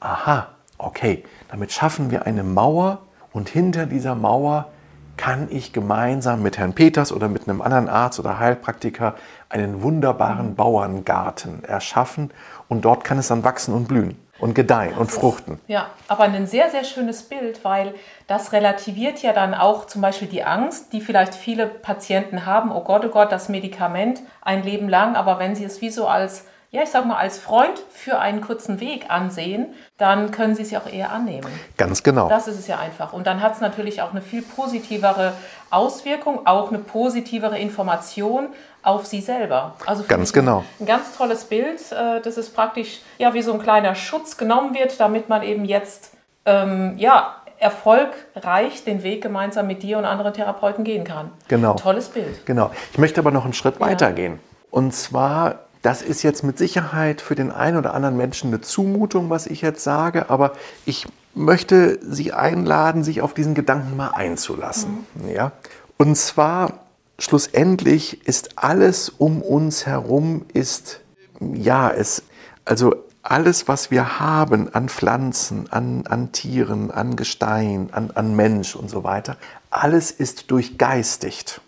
aha, 0.00 0.48
okay, 0.78 1.22
damit 1.50 1.70
schaffen 1.70 2.10
wir 2.10 2.26
eine 2.26 2.42
Mauer 2.42 3.02
und 3.32 3.48
hinter 3.48 3.86
dieser 3.86 4.14
Mauer 4.14 4.70
kann 5.16 5.48
ich 5.50 5.72
gemeinsam 5.72 6.42
mit 6.42 6.58
Herrn 6.58 6.72
Peters 6.72 7.12
oder 7.12 7.28
mit 7.28 7.48
einem 7.48 7.60
anderen 7.62 7.88
Arzt 7.88 8.18
oder 8.18 8.38
Heilpraktiker 8.38 9.14
einen 9.48 9.82
wunderbaren 9.82 10.54
Bauerngarten 10.54 11.64
erschaffen 11.64 12.30
und 12.68 12.84
dort 12.84 13.04
kann 13.04 13.18
es 13.18 13.28
dann 13.28 13.44
wachsen 13.44 13.74
und 13.74 13.88
blühen 13.88 14.16
und 14.42 14.54
gedeihen 14.54 14.94
und 14.94 15.12
fruchten. 15.12 15.60
Ja, 15.68 15.86
aber 16.08 16.24
ein 16.24 16.46
sehr, 16.48 16.68
sehr 16.68 16.82
schönes 16.82 17.22
Bild, 17.22 17.64
weil 17.64 17.94
das 18.26 18.52
relativiert 18.52 19.22
ja 19.22 19.32
dann 19.32 19.54
auch 19.54 19.86
zum 19.86 20.02
Beispiel 20.02 20.26
die 20.26 20.42
Angst, 20.42 20.92
die 20.92 21.00
vielleicht 21.00 21.34
viele 21.34 21.66
Patienten 21.66 22.44
haben. 22.44 22.72
Oh 22.72 22.82
Gott, 22.82 23.04
oh 23.04 23.08
Gott, 23.08 23.30
das 23.30 23.48
Medikament 23.48 24.22
ein 24.40 24.64
Leben 24.64 24.88
lang. 24.88 25.14
Aber 25.14 25.38
wenn 25.38 25.54
sie 25.54 25.64
es 25.64 25.80
wie 25.80 25.90
so 25.90 26.08
als 26.08 26.46
ja, 26.74 26.82
ich 26.82 26.88
sag 26.88 27.04
mal, 27.04 27.18
als 27.18 27.38
Freund 27.38 27.78
für 27.90 28.18
einen 28.18 28.40
kurzen 28.40 28.80
Weg 28.80 29.10
ansehen, 29.10 29.74
dann 29.98 30.30
können 30.30 30.54
sie 30.54 30.62
es 30.62 30.70
ja 30.70 30.80
auch 30.80 30.90
eher 30.90 31.12
annehmen. 31.12 31.46
Ganz 31.76 32.02
genau. 32.02 32.30
Das 32.30 32.48
ist 32.48 32.58
es 32.58 32.66
ja 32.66 32.78
einfach. 32.78 33.12
Und 33.12 33.26
dann 33.26 33.42
hat 33.42 33.54
es 33.54 33.60
natürlich 33.60 34.00
auch 34.00 34.12
eine 34.12 34.22
viel 34.22 34.40
positivere 34.40 35.34
Auswirkung, 35.68 36.46
auch 36.46 36.70
eine 36.70 36.78
positivere 36.78 37.58
Information 37.58 38.48
auf 38.82 39.04
sie 39.04 39.20
selber. 39.20 39.74
Also 39.84 40.04
ganz 40.04 40.32
genau. 40.32 40.64
Ein 40.80 40.86
ganz 40.86 41.14
tolles 41.14 41.44
Bild, 41.44 41.80
äh, 41.92 42.22
dass 42.22 42.38
es 42.38 42.48
praktisch 42.48 43.02
ja 43.18 43.34
wie 43.34 43.42
so 43.42 43.52
ein 43.52 43.60
kleiner 43.60 43.94
Schutz 43.94 44.38
genommen 44.38 44.74
wird, 44.74 44.98
damit 44.98 45.28
man 45.28 45.42
eben 45.42 45.66
jetzt 45.66 46.12
ähm, 46.46 46.94
ja 46.96 47.36
erfolgreich 47.58 48.82
den 48.84 49.02
Weg 49.02 49.22
gemeinsam 49.22 49.66
mit 49.66 49.82
dir 49.82 49.98
und 49.98 50.06
anderen 50.06 50.32
Therapeuten 50.32 50.84
gehen 50.84 51.04
kann. 51.04 51.30
Genau. 51.48 51.74
Tolles 51.74 52.08
Bild. 52.08 52.46
Genau. 52.46 52.70
Ich 52.92 52.98
möchte 52.98 53.20
aber 53.20 53.30
noch 53.30 53.44
einen 53.44 53.52
Schritt 53.52 53.74
ja. 53.74 53.86
weiter 53.86 54.12
gehen. 54.12 54.40
Und 54.70 54.94
zwar 54.94 55.66
das 55.82 56.02
ist 56.02 56.22
jetzt 56.22 56.42
mit 56.44 56.58
Sicherheit 56.58 57.20
für 57.20 57.34
den 57.34 57.50
einen 57.50 57.76
oder 57.76 57.94
anderen 57.94 58.16
Menschen 58.16 58.48
eine 58.48 58.60
Zumutung, 58.60 59.30
was 59.30 59.46
ich 59.46 59.60
jetzt 59.62 59.82
sage, 59.82 60.30
aber 60.30 60.52
ich 60.84 61.06
möchte 61.34 61.98
Sie 62.02 62.32
einladen, 62.32 63.04
sich 63.04 63.20
auf 63.20 63.34
diesen 63.34 63.54
Gedanken 63.54 63.96
mal 63.96 64.10
einzulassen. 64.10 65.06
Mhm. 65.14 65.28
Ja? 65.28 65.52
Und 65.96 66.16
zwar 66.16 66.80
schlussendlich 67.18 68.26
ist 68.26 68.58
alles 68.58 69.08
um 69.08 69.42
uns 69.42 69.86
herum 69.86 70.46
ist 70.52 71.00
ja 71.40 71.90
es 71.90 72.22
also 72.64 72.94
alles, 73.22 73.68
was 73.68 73.90
wir 73.90 74.18
haben 74.18 74.72
an 74.74 74.88
Pflanzen, 74.88 75.70
an, 75.70 76.06
an 76.08 76.32
Tieren, 76.32 76.90
an 76.90 77.16
Gestein, 77.16 77.88
an, 77.92 78.10
an 78.12 78.34
Mensch 78.34 78.74
und 78.74 78.90
so 78.90 79.04
weiter, 79.04 79.36
alles 79.70 80.10
ist 80.10 80.50
durchgeistigt. 80.50 81.60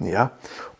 Ja? 0.00 0.32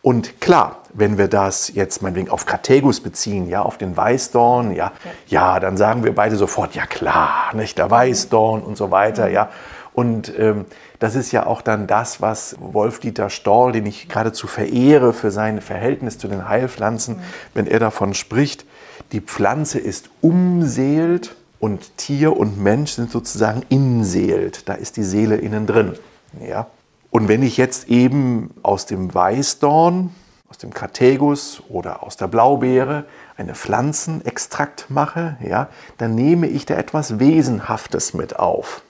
Und 0.07 0.39
klar, 0.39 0.83
wenn 0.93 1.17
wir 1.17 1.27
das 1.27 1.73
jetzt 1.73 2.01
meinetwegen 2.01 2.29
auf 2.29 2.45
Kategus 2.45 3.01
beziehen, 3.01 3.49
ja, 3.49 3.61
auf 3.61 3.77
den 3.77 3.97
Weißdorn, 3.97 4.73
ja, 4.73 4.93
ja, 5.27 5.59
dann 5.59 5.75
sagen 5.75 6.05
wir 6.05 6.15
beide 6.15 6.37
sofort, 6.37 6.75
ja 6.75 6.85
klar, 6.85 7.53
nicht 7.53 7.77
der 7.77 7.91
Weißdorn 7.91 8.61
und 8.61 8.77
so 8.77 8.89
weiter, 8.89 9.27
ja. 9.27 9.49
Und 9.91 10.31
ähm, 10.39 10.63
das 10.99 11.15
ist 11.15 11.33
ja 11.33 11.45
auch 11.45 11.61
dann 11.61 11.87
das, 11.87 12.21
was 12.21 12.55
Wolf-Dieter 12.61 13.29
Storl, 13.29 13.73
den 13.73 13.85
ich 13.85 14.07
geradezu 14.07 14.47
verehre 14.47 15.11
für 15.11 15.29
sein 15.29 15.59
Verhältnis 15.59 16.17
zu 16.17 16.29
den 16.29 16.47
Heilpflanzen, 16.47 17.17
mhm. 17.17 17.21
wenn 17.53 17.67
er 17.67 17.79
davon 17.79 18.13
spricht, 18.13 18.63
die 19.11 19.19
Pflanze 19.19 19.77
ist 19.77 20.09
umseelt 20.21 21.35
und 21.59 21.97
Tier 21.97 22.37
und 22.37 22.57
Mensch 22.57 22.91
sind 22.91 23.11
sozusagen 23.11 23.63
inseelt. 23.67 24.69
Da 24.69 24.73
ist 24.75 24.95
die 24.95 25.03
Seele 25.03 25.35
innen 25.35 25.67
drin. 25.67 25.99
Ja? 26.47 26.67
Und 27.11 27.27
wenn 27.27 27.41
ich 27.41 27.57
jetzt 27.57 27.87
eben 27.89 28.51
aus 28.63 28.85
dem 28.85 29.13
Weißdorn, 29.13 30.11
aus 30.49 30.57
dem 30.57 30.73
Kategus 30.73 31.61
oder 31.69 32.03
aus 32.03 32.17
der 32.17 32.27
Blaubeere 32.27 33.05
eine 33.35 33.55
Pflanzenextrakt 33.55 34.89
mache, 34.89 35.37
ja, 35.43 35.67
dann 35.97 36.15
nehme 36.15 36.47
ich 36.47 36.65
da 36.65 36.75
etwas 36.75 37.19
Wesenhaftes 37.19 38.13
mit 38.13 38.37
auf. 38.37 38.81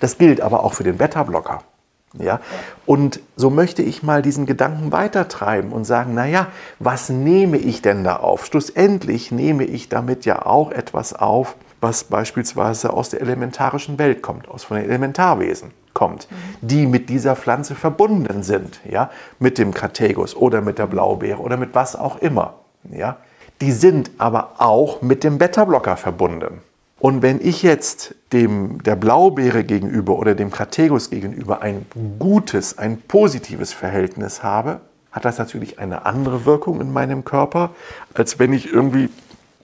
Das 0.00 0.18
gilt 0.18 0.40
aber 0.40 0.64
auch 0.64 0.74
für 0.74 0.84
den 0.84 0.96
Beta-Blocker. 0.96 1.62
Ja? 2.18 2.40
Und 2.86 3.20
so 3.36 3.50
möchte 3.50 3.82
ich 3.82 4.02
mal 4.02 4.22
diesen 4.22 4.46
Gedanken 4.46 4.90
weitertreiben 4.90 5.72
und 5.72 5.84
sagen, 5.84 6.14
naja, 6.14 6.48
was 6.78 7.08
nehme 7.08 7.58
ich 7.58 7.82
denn 7.82 8.04
da 8.04 8.16
auf? 8.16 8.46
Schlussendlich 8.46 9.30
nehme 9.30 9.64
ich 9.64 9.88
damit 9.88 10.24
ja 10.24 10.44
auch 10.46 10.70
etwas 10.70 11.12
auf, 11.12 11.56
was 11.80 12.04
beispielsweise 12.04 12.92
aus 12.92 13.10
der 13.10 13.20
elementarischen 13.20 13.98
Welt 13.98 14.22
kommt, 14.22 14.48
aus 14.48 14.64
von 14.64 14.78
den 14.78 14.86
Elementarwesen 14.86 15.72
kommt, 15.96 16.28
die 16.60 16.86
mit 16.86 17.08
dieser 17.08 17.34
Pflanze 17.34 17.74
verbunden 17.74 18.42
sind, 18.42 18.80
ja, 18.84 19.10
mit 19.38 19.56
dem 19.56 19.72
Kategus 19.72 20.36
oder 20.36 20.60
mit 20.60 20.78
der 20.78 20.86
Blaubeere 20.86 21.40
oder 21.40 21.56
mit 21.56 21.74
was 21.74 21.96
auch 21.96 22.18
immer, 22.18 22.54
ja. 22.92 23.16
Die 23.62 23.72
sind 23.72 24.10
aber 24.18 24.52
auch 24.58 25.00
mit 25.00 25.24
dem 25.24 25.38
Beta-Blocker 25.38 25.96
verbunden. 25.96 26.60
Und 27.00 27.22
wenn 27.22 27.40
ich 27.40 27.62
jetzt 27.62 28.14
dem, 28.34 28.82
der 28.82 28.96
Blaubeere 28.96 29.64
gegenüber 29.64 30.18
oder 30.18 30.34
dem 30.34 30.50
Kategus 30.50 31.08
gegenüber 31.08 31.62
ein 31.62 31.86
gutes, 32.18 32.76
ein 32.76 33.00
positives 33.00 33.72
Verhältnis 33.72 34.42
habe, 34.42 34.80
hat 35.12 35.24
das 35.24 35.38
natürlich 35.38 35.78
eine 35.78 36.04
andere 36.04 36.44
Wirkung 36.44 36.82
in 36.82 36.92
meinem 36.92 37.24
Körper, 37.24 37.70
als 38.12 38.38
wenn 38.38 38.52
ich 38.52 38.70
irgendwie 38.70 39.08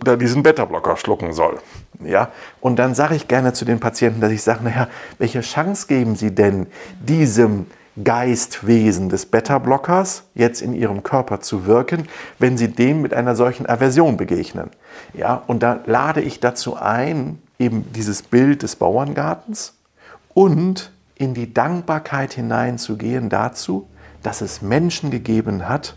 da 0.03 0.17
diesen 0.17 0.43
Beta-Blocker 0.43 0.97
schlucken 0.97 1.33
soll. 1.33 1.59
Ja? 2.05 2.31
Und 2.61 2.79
dann 2.79 2.95
sage 2.95 3.15
ich 3.15 3.29
gerne 3.29 3.53
zu 3.53 3.65
den 3.65 3.81
Patienten, 3.81 4.21
dass 4.21 4.33
ich 4.33 4.43
sage, 4.43 4.65
naja, 4.65 4.89
welche 5.19 5.41
Chance 5.41 5.87
geben 5.87 6.17
Sie 6.17 6.35
denn 6.35 6.67
diesem 7.01 7.67
Geistwesen 8.03 9.09
des 9.09 9.27
Beta-Blockers 9.27 10.25
jetzt 10.35 10.63
in 10.63 10.75
Ihrem 10.75 11.03
Körper 11.03 11.41
zu 11.41 11.67
wirken, 11.67 12.09
wenn 12.39 12.57
Sie 12.57 12.69
dem 12.69 13.03
mit 13.03 13.15
einer 13.15 13.37
solchen 13.37 13.69
Aversion 13.69 14.17
begegnen? 14.17 14.71
Ja? 15.15 15.43
Und 15.47 15.63
da 15.63 15.81
lade 15.87 16.21
ich 16.21 16.41
dazu 16.41 16.77
ein, 16.77 17.41
eben 17.59 17.93
dieses 17.93 18.23
Bild 18.23 18.63
des 18.63 18.77
Bauerngartens 18.77 19.75
und 20.35 20.91
in 21.15 21.35
die 21.35 21.55
Dankbarkeit 21.55 22.33
hineinzugehen 22.33 23.29
dazu, 23.29 23.89
dass 24.23 24.41
es 24.41 24.63
Menschen 24.63 25.11
gegeben 25.11 25.69
hat, 25.69 25.95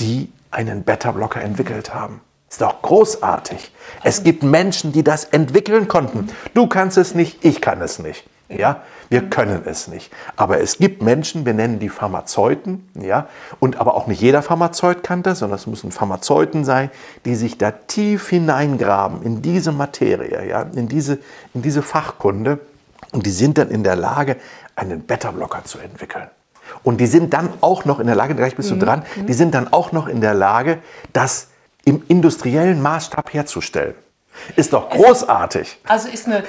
die 0.00 0.32
einen 0.50 0.84
Beta-Blocker 0.84 1.40
entwickelt 1.40 1.94
haben. 1.94 2.20
Ist 2.54 2.60
doch 2.60 2.82
großartig. 2.82 3.72
Es 4.04 4.22
gibt 4.22 4.44
Menschen, 4.44 4.92
die 4.92 5.02
das 5.02 5.24
entwickeln 5.24 5.88
konnten. 5.88 6.28
Du 6.54 6.68
kannst 6.68 6.96
es 6.96 7.12
nicht, 7.12 7.44
ich 7.44 7.60
kann 7.60 7.82
es 7.82 7.98
nicht. 7.98 8.28
Ja, 8.48 8.82
wir 9.08 9.28
können 9.28 9.62
es 9.66 9.88
nicht. 9.88 10.12
Aber 10.36 10.60
es 10.60 10.78
gibt 10.78 11.02
Menschen, 11.02 11.44
wir 11.46 11.52
nennen 11.52 11.80
die 11.80 11.88
Pharmazeuten, 11.88 12.88
ja, 12.94 13.26
und 13.58 13.80
aber 13.80 13.94
auch 13.94 14.06
nicht 14.06 14.20
jeder 14.20 14.40
Pharmazeut 14.40 15.02
kann 15.02 15.24
das, 15.24 15.40
sondern 15.40 15.58
es 15.58 15.66
müssen 15.66 15.90
Pharmazeuten 15.90 16.64
sein, 16.64 16.92
die 17.24 17.34
sich 17.34 17.58
da 17.58 17.72
tief 17.72 18.28
hineingraben 18.28 19.22
in 19.22 19.42
diese 19.42 19.72
Materie, 19.72 20.48
ja, 20.48 20.62
in 20.62 20.86
diese, 20.86 21.18
in 21.54 21.62
diese 21.62 21.82
Fachkunde. 21.82 22.60
Und 23.10 23.26
die 23.26 23.32
sind 23.32 23.58
dann 23.58 23.68
in 23.72 23.82
der 23.82 23.96
Lage, 23.96 24.36
einen 24.76 25.02
Beta-Blocker 25.02 25.64
zu 25.64 25.80
entwickeln. 25.80 26.28
Und 26.84 27.00
die 27.00 27.08
sind 27.08 27.34
dann 27.34 27.48
auch 27.62 27.84
noch 27.84 27.98
in 27.98 28.06
der 28.06 28.14
Lage, 28.14 28.36
gleich 28.36 28.54
bist 28.54 28.70
du 28.70 28.76
mhm. 28.76 28.80
dran, 28.80 29.02
die 29.26 29.32
sind 29.32 29.56
dann 29.56 29.72
auch 29.72 29.90
noch 29.90 30.06
in 30.06 30.20
der 30.20 30.34
Lage, 30.34 30.78
das 31.12 31.48
im 31.84 32.02
industriellen 32.08 32.80
Maßstab 32.80 33.32
herzustellen. 33.32 33.94
Ist 34.56 34.72
doch 34.72 34.90
großartig. 34.90 35.78
Also 35.86 36.08
ist 36.08 36.26
eine 36.26 36.42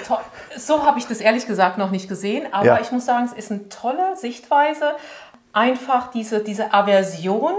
so 0.58 0.86
habe 0.86 1.00
ich 1.00 1.08
das 1.08 1.20
ehrlich 1.20 1.48
gesagt 1.48 1.77
noch 1.77 1.92
nicht 1.92 2.10
gesehen, 2.10 2.51
aber 2.51 2.65
ja. 2.65 2.80
ich 2.80 2.92
muss 2.92 3.06
sagen, 3.06 3.25
es 3.25 3.34
ist 3.34 3.51
eine 3.51 3.70
tolle 3.70 4.15
Sichtweise, 4.15 4.96
einfach 5.54 6.12
diese, 6.12 6.42
diese 6.42 6.74
Aversion 6.74 7.54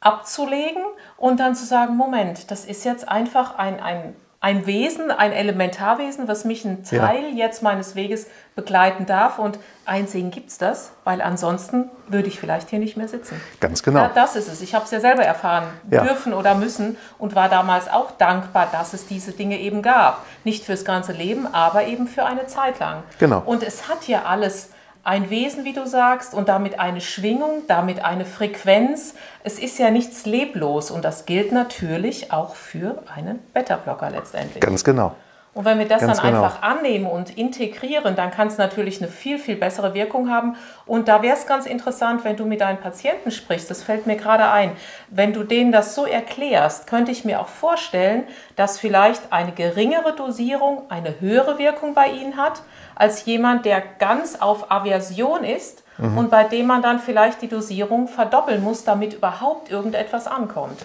abzulegen 0.00 0.82
und 1.16 1.40
dann 1.40 1.54
zu 1.54 1.64
sagen, 1.66 1.96
Moment, 1.96 2.50
das 2.50 2.64
ist 2.64 2.84
jetzt 2.84 3.08
einfach 3.08 3.56
ein, 3.58 3.80
ein 3.80 4.14
ein 4.40 4.66
Wesen, 4.66 5.10
ein 5.10 5.32
Elementarwesen, 5.32 6.28
was 6.28 6.44
mich 6.44 6.64
einen 6.64 6.84
Teil 6.84 7.24
ja. 7.30 7.46
jetzt 7.46 7.62
meines 7.62 7.96
Weges 7.96 8.28
begleiten 8.54 9.04
darf. 9.04 9.40
Und 9.40 9.58
einsehen 9.84 10.30
gibt 10.30 10.50
es 10.50 10.58
das, 10.58 10.92
weil 11.02 11.20
ansonsten 11.20 11.90
würde 12.06 12.28
ich 12.28 12.38
vielleicht 12.38 12.70
hier 12.70 12.78
nicht 12.78 12.96
mehr 12.96 13.08
sitzen. 13.08 13.40
Ganz 13.58 13.82
genau. 13.82 14.00
Ja, 14.02 14.10
das 14.14 14.36
ist 14.36 14.46
es. 14.46 14.60
Ich 14.60 14.76
habe 14.76 14.84
es 14.84 14.92
ja 14.92 15.00
selber 15.00 15.24
erfahren 15.24 15.64
ja. 15.90 16.04
dürfen 16.04 16.34
oder 16.34 16.54
müssen 16.54 16.96
und 17.18 17.34
war 17.34 17.48
damals 17.48 17.88
auch 17.88 18.12
dankbar, 18.12 18.68
dass 18.70 18.92
es 18.92 19.06
diese 19.06 19.32
Dinge 19.32 19.58
eben 19.58 19.82
gab. 19.82 20.24
Nicht 20.44 20.64
fürs 20.64 20.84
ganze 20.84 21.12
Leben, 21.12 21.52
aber 21.52 21.86
eben 21.86 22.06
für 22.06 22.24
eine 22.24 22.46
Zeit 22.46 22.78
lang. 22.78 23.02
Genau. 23.18 23.42
Und 23.44 23.64
es 23.64 23.88
hat 23.88 24.06
ja 24.06 24.22
alles 24.24 24.70
ein 25.08 25.30
Wesen, 25.30 25.64
wie 25.64 25.72
du 25.72 25.86
sagst, 25.86 26.34
und 26.34 26.50
damit 26.50 26.78
eine 26.78 27.00
Schwingung, 27.00 27.62
damit 27.66 28.04
eine 28.04 28.26
Frequenz. 28.26 29.14
Es 29.42 29.58
ist 29.58 29.78
ja 29.78 29.90
nichts 29.90 30.26
leblos 30.26 30.90
und 30.90 31.02
das 31.02 31.24
gilt 31.24 31.50
natürlich 31.50 32.30
auch 32.30 32.54
für 32.54 33.02
einen 33.14 33.38
Beta-Blocker 33.54 34.10
letztendlich. 34.10 34.60
Ganz 34.60 34.84
genau. 34.84 35.16
Und 35.58 35.64
wenn 35.64 35.80
wir 35.80 35.88
das 35.88 36.02
Ganz 36.02 36.20
dann 36.20 36.30
genau. 36.30 36.44
einfach 36.44 36.62
annehmen 36.62 37.06
und 37.06 37.36
integrieren, 37.36 38.14
dann 38.14 38.30
kann 38.30 38.46
es 38.46 38.58
natürlich 38.58 39.02
eine 39.02 39.10
viel, 39.10 39.40
viel 39.40 39.56
bessere 39.56 39.92
Wirkung 39.92 40.30
haben. 40.30 40.54
Und 40.86 41.08
da 41.08 41.20
wäre 41.20 41.36
es 41.36 41.48
ganz 41.48 41.66
interessant, 41.66 42.22
wenn 42.22 42.36
du 42.36 42.44
mit 42.44 42.60
deinen 42.60 42.78
Patienten 42.78 43.32
sprichst, 43.32 43.68
das 43.68 43.82
fällt 43.82 44.06
mir 44.06 44.14
gerade 44.14 44.48
ein, 44.50 44.70
wenn 45.10 45.32
du 45.32 45.42
denen 45.42 45.72
das 45.72 45.96
so 45.96 46.06
erklärst, 46.06 46.86
könnte 46.86 47.10
ich 47.10 47.24
mir 47.24 47.40
auch 47.40 47.48
vorstellen, 47.48 48.22
dass 48.54 48.78
vielleicht 48.78 49.32
eine 49.32 49.50
geringere 49.50 50.14
Dosierung 50.14 50.82
eine 50.90 51.18
höhere 51.18 51.58
Wirkung 51.58 51.92
bei 51.92 52.06
ihnen 52.06 52.36
hat, 52.36 52.62
als 52.94 53.24
jemand, 53.24 53.64
der 53.64 53.82
ganz 53.98 54.36
auf 54.36 54.70
Aversion 54.70 55.42
ist 55.42 55.82
Mhm. 55.96 56.18
und 56.18 56.30
bei 56.30 56.44
dem 56.44 56.66
man 56.66 56.82
dann 56.82 57.00
vielleicht 57.00 57.42
die 57.42 57.48
Dosierung 57.48 58.06
verdoppeln 58.06 58.62
muss, 58.62 58.84
damit 58.84 59.14
überhaupt 59.14 59.72
irgendetwas 59.72 60.28
ankommt. 60.28 60.84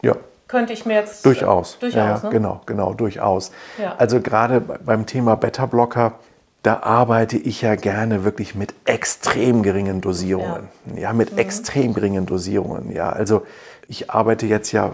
Ja, 0.00 0.14
Könnte 0.52 0.74
ich 0.74 0.84
mir 0.84 0.96
jetzt. 0.96 1.24
Durchaus. 1.24 1.78
Durchaus, 1.78 1.96
ja, 1.96 2.16
ja, 2.16 2.22
ne? 2.22 2.28
Genau, 2.30 2.60
genau, 2.66 2.92
durchaus. 2.92 3.52
Ja. 3.78 3.94
Also 3.96 4.20
gerade 4.20 4.60
beim 4.60 5.06
Thema 5.06 5.34
Beta-Blocker, 5.34 6.12
da 6.62 6.80
arbeite 6.82 7.38
ich 7.38 7.62
ja 7.62 7.74
gerne 7.74 8.22
wirklich 8.22 8.54
mit 8.54 8.74
extrem 8.84 9.62
geringen 9.62 10.02
Dosierungen. 10.02 10.68
Ja, 10.94 11.12
Mhm. 11.12 11.16
mit 11.16 11.38
extrem 11.38 11.94
geringen 11.94 12.26
Dosierungen. 12.26 12.92
Ja, 12.92 13.08
also 13.08 13.46
ich 13.88 14.10
arbeite 14.10 14.44
jetzt 14.46 14.72
ja 14.72 14.88
äh, 14.88 14.90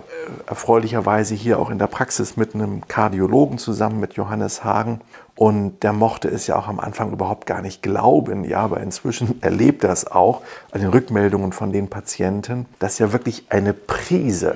erfreulicherweise 0.48 1.34
hier 1.34 1.58
auch 1.58 1.70
in 1.70 1.78
der 1.80 1.88
Praxis 1.88 2.36
mit 2.36 2.54
einem 2.54 2.86
Kardiologen 2.86 3.58
zusammen, 3.58 3.98
mit 3.98 4.14
Johannes 4.14 4.62
Hagen. 4.62 5.00
Und 5.34 5.82
der 5.82 5.92
mochte 5.92 6.28
es 6.28 6.46
ja 6.46 6.54
auch 6.56 6.68
am 6.68 6.78
Anfang 6.78 7.10
überhaupt 7.12 7.46
gar 7.46 7.62
nicht 7.62 7.82
glauben. 7.82 8.44
Ja, 8.44 8.60
aber 8.60 8.78
inzwischen 8.80 9.38
erlebt 9.42 9.82
er 9.82 9.90
es 9.90 10.06
auch 10.06 10.42
an 10.70 10.80
den 10.82 10.90
Rückmeldungen 10.90 11.50
von 11.52 11.72
den 11.72 11.88
Patienten, 11.88 12.66
dass 12.78 13.00
ja 13.00 13.12
wirklich 13.12 13.46
eine 13.48 13.72
Prise 13.72 14.54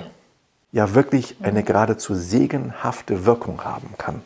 ja 0.72 0.94
wirklich 0.94 1.38
Mhm. 1.38 1.46
eine 1.46 1.62
geradezu 1.62 2.14
segenhafte 2.14 3.24
Wirkung 3.26 3.64
haben 3.64 3.94
kann. 3.98 4.22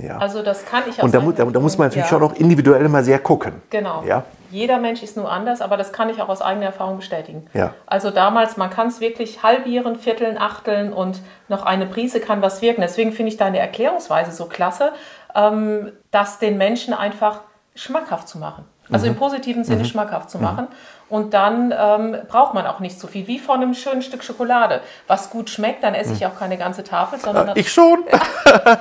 Ja. 0.00 0.18
Also 0.18 0.42
das 0.42 0.64
kann 0.66 0.84
ich 0.88 0.98
aus 0.98 1.04
und 1.04 1.12
da, 1.14 1.20
mu- 1.20 1.32
da, 1.32 1.44
da 1.44 1.58
muss 1.58 1.76
man 1.76 1.88
natürlich 1.88 2.04
ja. 2.10 2.10
schon 2.18 2.22
auch 2.22 2.34
individuell 2.34 2.84
immer 2.84 3.02
sehr 3.02 3.18
gucken. 3.18 3.54
Genau. 3.70 4.04
Ja? 4.04 4.22
Jeder 4.52 4.78
Mensch 4.78 5.02
ist 5.02 5.16
nur 5.16 5.30
anders, 5.30 5.60
aber 5.60 5.76
das 5.76 5.92
kann 5.92 6.08
ich 6.08 6.22
auch 6.22 6.28
aus 6.28 6.42
eigener 6.42 6.66
Erfahrung 6.66 6.96
bestätigen. 6.98 7.46
Ja. 7.54 7.74
Also 7.86 8.10
damals, 8.10 8.56
man 8.56 8.70
kann 8.70 8.86
es 8.88 9.00
wirklich 9.00 9.42
halbieren, 9.42 9.96
vierteln, 9.96 10.38
achteln 10.38 10.92
und 10.92 11.20
noch 11.48 11.64
eine 11.66 11.86
Prise 11.86 12.20
kann 12.20 12.40
was 12.40 12.62
wirken. 12.62 12.80
Deswegen 12.82 13.12
finde 13.12 13.30
ich 13.32 13.36
deine 13.36 13.58
Erklärungsweise 13.58 14.30
so 14.30 14.46
klasse, 14.46 14.92
ähm, 15.34 15.90
das 16.12 16.38
den 16.38 16.56
Menschen 16.56 16.94
einfach 16.94 17.40
schmackhaft 17.74 18.28
zu 18.28 18.38
machen. 18.38 18.64
Also 18.92 19.06
Mhm. 19.06 19.12
im 19.12 19.18
positiven 19.18 19.64
Sinne 19.64 19.84
schmackhaft 19.84 20.30
zu 20.30 20.38
machen. 20.38 20.66
Und 21.10 21.34
dann 21.34 21.74
ähm, 21.76 22.16
braucht 22.28 22.54
man 22.54 22.66
auch 22.66 22.78
nicht 22.80 22.98
so 22.98 23.06
viel, 23.08 23.26
wie 23.26 23.38
von 23.38 23.56
einem 23.62 23.74
schönen 23.74 24.00
Stück 24.00 24.22
Schokolade. 24.24 24.80
Was 25.08 25.28
gut 25.30 25.50
schmeckt, 25.50 25.82
dann 25.82 25.94
esse 25.94 26.12
ich 26.12 26.24
auch 26.24 26.38
keine 26.38 26.56
ganze 26.56 26.84
Tafel, 26.84 27.18
sondern 27.18 27.48
Mhm. 27.48 27.52
Ich 27.56 27.72
schon. 27.72 28.04
ja, 28.64 28.78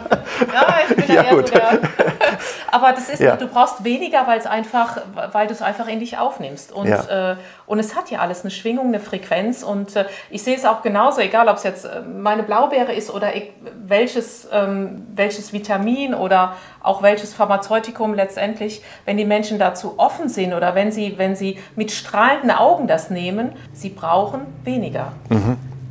ich 0.90 0.96
bin 0.96 1.08
Ja, 1.08 1.16
ja, 1.16 1.24
eher 1.24 1.36
gut. 1.36 1.48
so 1.48 1.54
der. 1.56 1.80
Aber 2.72 2.92
das 2.94 3.10
ist, 3.10 3.20
Ja. 3.20 3.36
du 3.36 3.48
brauchst 3.48 3.84
weniger, 3.84 4.28
weil 4.28 4.38
es 4.38 4.46
einfach, 4.46 4.98
weil 5.32 5.48
du 5.48 5.54
es 5.54 5.62
einfach 5.62 5.88
in 5.88 6.00
dich 6.00 6.18
aufnimmst. 6.18 6.72
Und, 6.72 6.88
Ja. 6.88 7.32
äh, 7.32 7.36
und 7.66 7.80
es 7.80 7.96
hat 7.96 8.12
ja 8.12 8.20
alles 8.20 8.42
eine 8.42 8.52
Schwingung, 8.52 8.88
eine 8.88 9.00
Frequenz. 9.00 9.64
Und 9.64 9.96
äh, 9.96 10.06
ich 10.30 10.44
sehe 10.44 10.56
es 10.56 10.66
auch 10.66 10.82
genauso, 10.82 11.22
egal 11.22 11.48
ob 11.48 11.58
es 11.58 11.64
jetzt 11.64 11.86
äh, 11.86 12.02
meine 12.02 12.44
Blaubeere 12.44 12.94
ist 12.94 13.10
oder 13.12 13.36
ich, 13.36 13.52
welches, 13.86 14.48
ähm, 14.52 15.08
welches 15.16 15.52
Vitamin 15.52 16.14
oder 16.14 16.54
auch 16.82 17.02
welches 17.02 17.34
Pharmazeutikum 17.34 18.14
letztendlich, 18.14 18.82
wenn 19.06 19.18
die 19.18 19.26
Menschen 19.26 19.60
dazu 19.60 19.96
offen 19.98 20.30
sind 20.30 20.54
oder 20.54 20.76
wenn 20.76 20.92
sie, 20.92 21.18
wenn 21.18 21.36
sie 21.36 21.58
mit 21.76 21.92
strahlenden 21.92 22.52
Augen 22.52 22.88
das 22.88 23.10
nehmen, 23.10 23.54
sie 23.74 23.90
brauchen 23.90 24.42
weniger. 24.64 25.12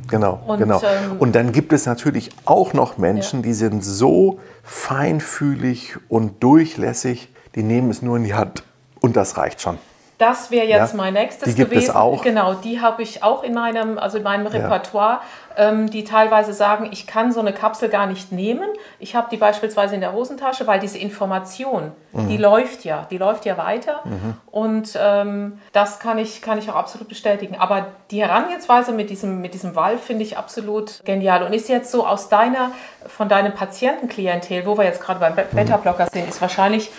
Genau, 0.07 0.39
Und, 0.47 0.59
genau. 0.59 0.81
ähm, 0.81 1.17
und 1.19 1.35
dann 1.35 1.51
gibt 1.51 1.71
es 1.71 1.85
natürlich 1.85 2.31
auch 2.45 2.73
noch 2.73 2.97
Menschen, 2.97 3.43
die 3.43 3.53
sind 3.53 3.83
so 3.83 4.39
feinfühlig 4.63 5.97
und 6.07 6.41
durchlässig, 6.41 7.29
die 7.55 7.63
nehmen 7.63 7.91
es 7.91 8.01
nur 8.01 8.17
in 8.17 8.23
die 8.23 8.33
Hand. 8.33 8.63
Und 9.01 9.15
das 9.15 9.37
reicht 9.37 9.61
schon. 9.61 9.77
Das 10.19 10.51
wäre 10.51 10.67
jetzt 10.67 10.91
Ja, 10.91 10.97
mein 10.97 11.13
nächstes 11.13 11.47
die 11.49 11.55
gibt 11.55 11.71
es 11.71 11.85
gewesen. 11.87 11.95
auch. 11.95 12.21
Genau, 12.21 12.53
die 12.53 12.81
habe 12.81 13.01
ich 13.01 13.23
auch 13.23 13.41
in 13.41 13.53
meinem, 13.53 13.97
also 13.97 14.17
in 14.17 14.23
meinem 14.23 14.47
Repertoire, 14.47 15.21
ähm, 15.57 15.89
die 15.89 16.03
teilweise 16.03 16.53
sagen, 16.53 16.89
ich 16.91 17.07
kann 17.07 17.31
so 17.31 17.39
eine 17.39 17.53
Kapsel 17.53 17.87
gar 17.87 18.05
nicht 18.05 18.31
nehmen. 18.33 18.67
Ich 18.99 19.15
habe 19.15 19.27
die 19.31 19.37
beispielsweise 19.37 19.95
in 19.95 20.01
der 20.01 20.11
Hosentasche, 20.11 20.67
weil 20.67 20.79
diese 20.81 20.97
Information, 20.97 21.93
die 22.11 22.35
Mhm. 22.35 22.41
läuft 22.41 22.83
ja, 22.83 23.07
die 23.09 23.17
läuft 23.17 23.45
ja 23.45 23.57
weiter. 23.57 24.03
Und 24.51 24.97
ähm, 25.01 25.59
das 25.71 25.99
kann 25.99 26.17
ich, 26.17 26.41
kann 26.41 26.57
ich 26.59 26.69
auch 26.69 26.75
absolut 26.75 27.07
bestätigen. 27.07 27.55
Aber 27.57 27.87
die 28.11 28.21
Herangehensweise 28.21 28.91
mit 28.91 29.09
diesem, 29.09 29.39
mit 29.39 29.53
diesem 29.53 29.73
Valve 29.75 29.99
finde 29.99 30.23
ich 30.23 30.37
absolut 30.37 31.01
genial. 31.05 31.43
Und 31.43 31.53
ist 31.53 31.69
jetzt 31.69 31.91
so 31.91 32.05
aus 32.05 32.27
deiner, 32.27 32.71
von 33.07 33.29
deinem 33.29 33.53
Patientenklientel, 33.53 34.65
wo 34.65 34.77
wir 34.77 34.83
jetzt 34.83 35.01
gerade 35.01 35.21
beim 35.21 35.35
Be- 35.35 35.47
Beta-Blocker 35.49 36.07
sind, 36.11 36.27
ist 36.27 36.41
wahrscheinlich 36.41 36.91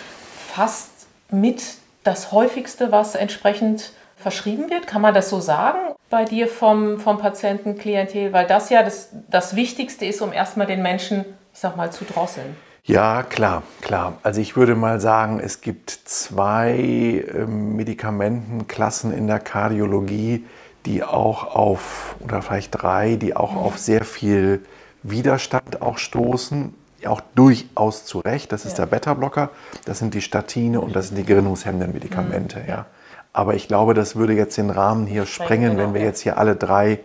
fast 0.55 0.89
mit 1.29 1.61
das 2.03 2.31
häufigste, 2.31 2.91
was 2.91 3.15
entsprechend 3.15 3.93
verschrieben 4.15 4.69
wird? 4.69 4.87
Kann 4.87 5.01
man 5.01 5.13
das 5.13 5.29
so 5.29 5.39
sagen 5.39 5.79
bei 6.09 6.25
dir 6.25 6.47
vom, 6.47 6.99
vom 6.99 7.17
Patientenklientel? 7.17 8.33
Weil 8.33 8.47
das 8.47 8.69
ja 8.69 8.83
das, 8.83 9.09
das 9.29 9.55
Wichtigste 9.55 10.05
ist, 10.05 10.21
um 10.21 10.33
erstmal 10.33 10.67
den 10.67 10.81
Menschen, 10.81 11.25
ich 11.53 11.59
sag 11.59 11.75
mal, 11.75 11.91
zu 11.91 12.05
drosseln. 12.05 12.55
Ja, 12.83 13.21
klar, 13.23 13.61
klar. 13.81 14.17
Also 14.23 14.41
ich 14.41 14.55
würde 14.55 14.75
mal 14.75 14.99
sagen, 14.99 15.39
es 15.39 15.61
gibt 15.61 15.91
zwei 15.91 17.23
ähm, 17.31 17.75
Medikamentenklassen 17.75 19.13
in 19.13 19.27
der 19.27 19.39
Kardiologie, 19.39 20.45
die 20.85 21.03
auch 21.03 21.55
auf, 21.55 22.15
oder 22.21 22.41
vielleicht 22.41 22.71
drei, 22.71 23.17
die 23.17 23.35
auch 23.35 23.55
auf 23.55 23.77
sehr 23.77 24.03
viel 24.03 24.65
Widerstand 25.03 25.81
auch 25.83 25.99
stoßen. 25.99 26.73
Auch 27.07 27.21
durchaus 27.35 28.05
zu 28.05 28.19
Recht. 28.19 28.51
Das 28.51 28.65
ist 28.65 28.77
Ja. 28.77 28.85
der 28.85 28.91
Beta-Blocker, 28.97 29.49
das 29.85 29.99
sind 29.99 30.13
die 30.13 30.21
Statine 30.21 30.79
und 30.81 30.95
das 30.95 31.07
sind 31.07 31.17
die 31.17 31.23
gerinnungshemmenden 31.25 31.93
Medikamente. 31.93 32.63
Ja. 32.67 32.85
Aber 33.33 33.53
ich 33.53 33.69
glaube, 33.69 33.93
das 33.93 34.17
würde 34.17 34.33
jetzt 34.33 34.57
den 34.57 34.69
Rahmen 34.69 35.07
hier 35.07 35.25
sprengen, 35.25 35.71
genau, 35.71 35.83
wenn 35.83 35.93
wir 35.93 36.01
ja. 36.01 36.07
jetzt 36.07 36.19
hier 36.19 36.37
alle 36.37 36.57
drei 36.57 36.99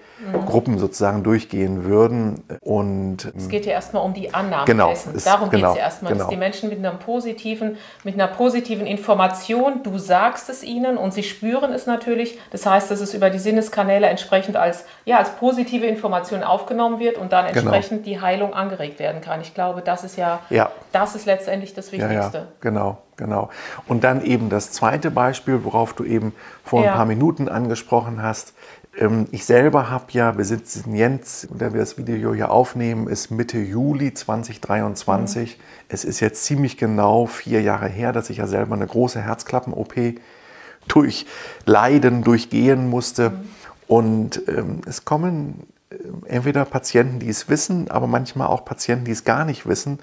Gruppen 0.46 0.76
sozusagen 0.78 1.22
durchgehen 1.22 1.84
würden. 1.84 2.42
Und 2.62 3.32
Es 3.36 3.48
geht 3.48 3.64
ja 3.64 3.72
erstmal 3.72 4.02
um 4.02 4.12
die 4.12 4.34
Annahme 4.34 4.64
Genau, 4.64 4.88
dessen. 4.88 5.14
ist- 5.14 5.24
Darum 5.26 5.50
geht 5.50 5.60
genau, 5.60 5.70
es 5.72 5.76
ja 5.78 5.84
erstmal, 5.84 6.10
dass 6.12 6.18
genau. 6.22 6.30
die 6.30 6.36
Menschen 6.36 6.68
mit, 6.68 6.78
einem 6.84 6.98
positiven, 6.98 7.76
mit 8.02 8.14
einer 8.14 8.26
positiven 8.26 8.86
Information, 8.86 9.84
du 9.84 9.98
sagst 9.98 10.48
es 10.50 10.64
ihnen 10.64 10.96
und 10.96 11.14
sie 11.14 11.22
spüren 11.22 11.72
es 11.72 11.86
natürlich. 11.86 12.38
Das 12.50 12.66
heißt, 12.66 12.90
dass 12.90 13.00
es 13.00 13.14
über 13.14 13.30
die 13.30 13.38
Sinneskanäle 13.38 14.08
entsprechend 14.08 14.56
als, 14.56 14.84
ja, 15.04 15.18
als 15.18 15.30
positive 15.30 15.86
Information 15.86 16.42
aufgenommen 16.42 16.98
wird 16.98 17.18
und 17.18 17.32
dann 17.32 17.46
Genau. 17.52 17.70
entsprechend 17.70 18.04
die 18.04 18.20
Heilung 18.20 18.52
angeregt 18.52 18.98
werden 18.98 19.20
kann. 19.20 19.40
Ich 19.42 19.54
glaube, 19.54 19.80
das 19.80 20.02
ist 20.02 20.16
ja, 20.16 20.40
Ja. 20.50 20.70
das 20.90 21.14
ist 21.14 21.26
letztendlich 21.26 21.72
das 21.74 21.92
Ja, 21.92 21.98
Wichtigste. 22.08 22.38
ja, 22.38 22.44
genau, 22.60 22.98
genau. 23.16 23.50
Und 23.86 24.04
dann 24.04 24.22
eben 24.24 24.48
das 24.48 24.72
zweite 24.72 25.10
Beispiel, 25.10 25.64
worauf 25.64 25.92
du 25.94 26.04
eben 26.04 26.32
vor 26.64 26.82
Ja. 26.82 26.90
ein 26.92 26.96
paar 26.96 27.06
Minuten 27.06 27.48
angesprochen 27.48 28.22
hast. 28.22 28.54
Ähm, 28.98 29.26
Ich 29.30 29.44
selber 29.44 29.90
habe 29.90 30.06
ja, 30.10 30.36
wir 30.38 30.44
sitzen 30.44 30.94
jetzt, 30.94 31.48
da 31.50 31.72
wir 31.72 31.80
das 31.80 31.98
Video 31.98 32.32
hier 32.34 32.50
aufnehmen, 32.50 33.08
ist 33.08 33.30
Mitte 33.30 33.58
Juli 33.58 34.14
2023. 34.14 35.58
Es 35.88 36.04
ist 36.04 36.20
jetzt 36.20 36.44
ziemlich 36.44 36.76
genau 36.78 37.26
vier 37.26 37.60
Jahre 37.62 37.88
her, 37.88 38.12
dass 38.12 38.30
ich 38.30 38.38
ja 38.38 38.46
selber 38.46 38.74
eine 38.74 38.86
große 38.86 39.20
Herzklappen-OP 39.20 40.14
durchleiden, 40.88 42.22
durchgehen 42.22 42.88
musste. 42.88 43.32
Und 43.86 44.42
ähm, 44.48 44.80
es 44.86 45.04
kommen 45.04 45.66
ähm, 45.90 46.22
entweder 46.26 46.64
Patienten, 46.64 47.18
die 47.20 47.28
es 47.28 47.48
wissen, 47.48 47.90
aber 47.90 48.06
manchmal 48.06 48.48
auch 48.48 48.64
Patienten, 48.64 49.04
die 49.04 49.12
es 49.12 49.24
gar 49.24 49.44
nicht 49.44 49.66
wissen, 49.68 49.98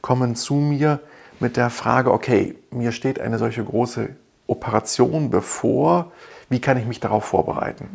kommen 0.00 0.36
zu 0.36 0.54
mir 0.54 1.00
mit 1.40 1.56
der 1.56 1.70
Frage, 1.70 2.12
okay, 2.12 2.56
mir 2.70 2.92
steht 2.92 3.20
eine 3.20 3.38
solche 3.38 3.64
große 3.64 4.10
Operation 4.46 5.30
bevor, 5.30 6.12
wie 6.48 6.60
kann 6.60 6.78
ich 6.78 6.86
mich 6.86 7.00
darauf 7.00 7.24
vorbereiten? 7.24 7.88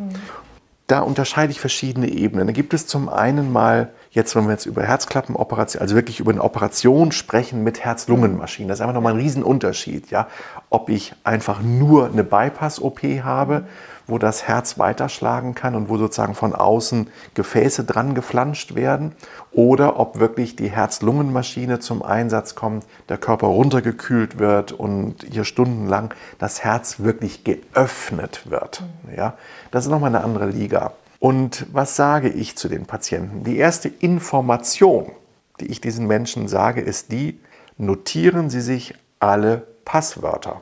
Da 0.87 0.99
unterscheide 0.99 1.51
ich 1.51 1.61
verschiedene 1.61 2.09
Ebenen. 2.09 2.47
Da 2.47 2.53
gibt 2.53 2.73
es 2.73 2.85
zum 2.85 3.07
einen 3.07 3.49
mal, 3.49 3.93
jetzt 4.09 4.35
wenn 4.35 4.43
wir 4.43 4.51
jetzt 4.51 4.65
über 4.65 4.83
Herzklappenoperation, 4.83 5.81
also 5.81 5.95
wirklich 5.95 6.19
über 6.19 6.31
eine 6.31 6.43
Operation 6.43 7.13
sprechen 7.13 7.63
mit 7.63 7.79
Herz-Lungen-Maschinen, 7.79 8.67
das 8.67 8.79
ist 8.79 8.81
einfach 8.81 8.95
nochmal 8.95 9.13
ein 9.13 9.19
Riesenunterschied. 9.19 10.11
Ja? 10.11 10.27
Ob 10.69 10.89
ich 10.89 11.13
einfach 11.23 11.61
nur 11.61 12.07
eine 12.07 12.25
Bypass-OP 12.25 13.03
habe, 13.23 13.63
wo 14.11 14.19
das 14.19 14.47
Herz 14.47 14.77
weiterschlagen 14.77 15.55
kann 15.55 15.73
und 15.73 15.89
wo 15.89 15.97
sozusagen 15.97 16.35
von 16.35 16.53
außen 16.53 17.07
Gefäße 17.33 17.83
dran 17.85 18.13
geflanscht 18.13 18.75
werden, 18.75 19.13
oder 19.51 19.99
ob 19.99 20.19
wirklich 20.19 20.55
die 20.55 20.69
Herz-Lungen-Maschine 20.69 21.79
zum 21.79 22.03
Einsatz 22.03 22.55
kommt, 22.55 22.85
der 23.09 23.17
Körper 23.17 23.47
runtergekühlt 23.47 24.37
wird 24.37 24.71
und 24.71 25.25
hier 25.29 25.43
stundenlang 25.43 26.13
das 26.37 26.63
Herz 26.63 26.99
wirklich 26.99 27.43
geöffnet 27.43 28.43
wird. 28.49 28.83
Ja? 29.15 29.33
Das 29.71 29.85
ist 29.85 29.91
nochmal 29.91 30.15
eine 30.15 30.23
andere 30.23 30.45
Liga. 30.45 30.93
Und 31.19 31.65
was 31.71 31.95
sage 31.95 32.29
ich 32.29 32.57
zu 32.57 32.67
den 32.67 32.85
Patienten? 32.85 33.43
Die 33.43 33.57
erste 33.57 33.89
Information, 33.89 35.11
die 35.59 35.67
ich 35.67 35.81
diesen 35.81 36.07
Menschen 36.07 36.47
sage, 36.47 36.81
ist 36.81 37.11
die, 37.11 37.39
notieren 37.77 38.49
Sie 38.49 38.61
sich 38.61 38.95
alle 39.19 39.67
Passwörter. 39.85 40.61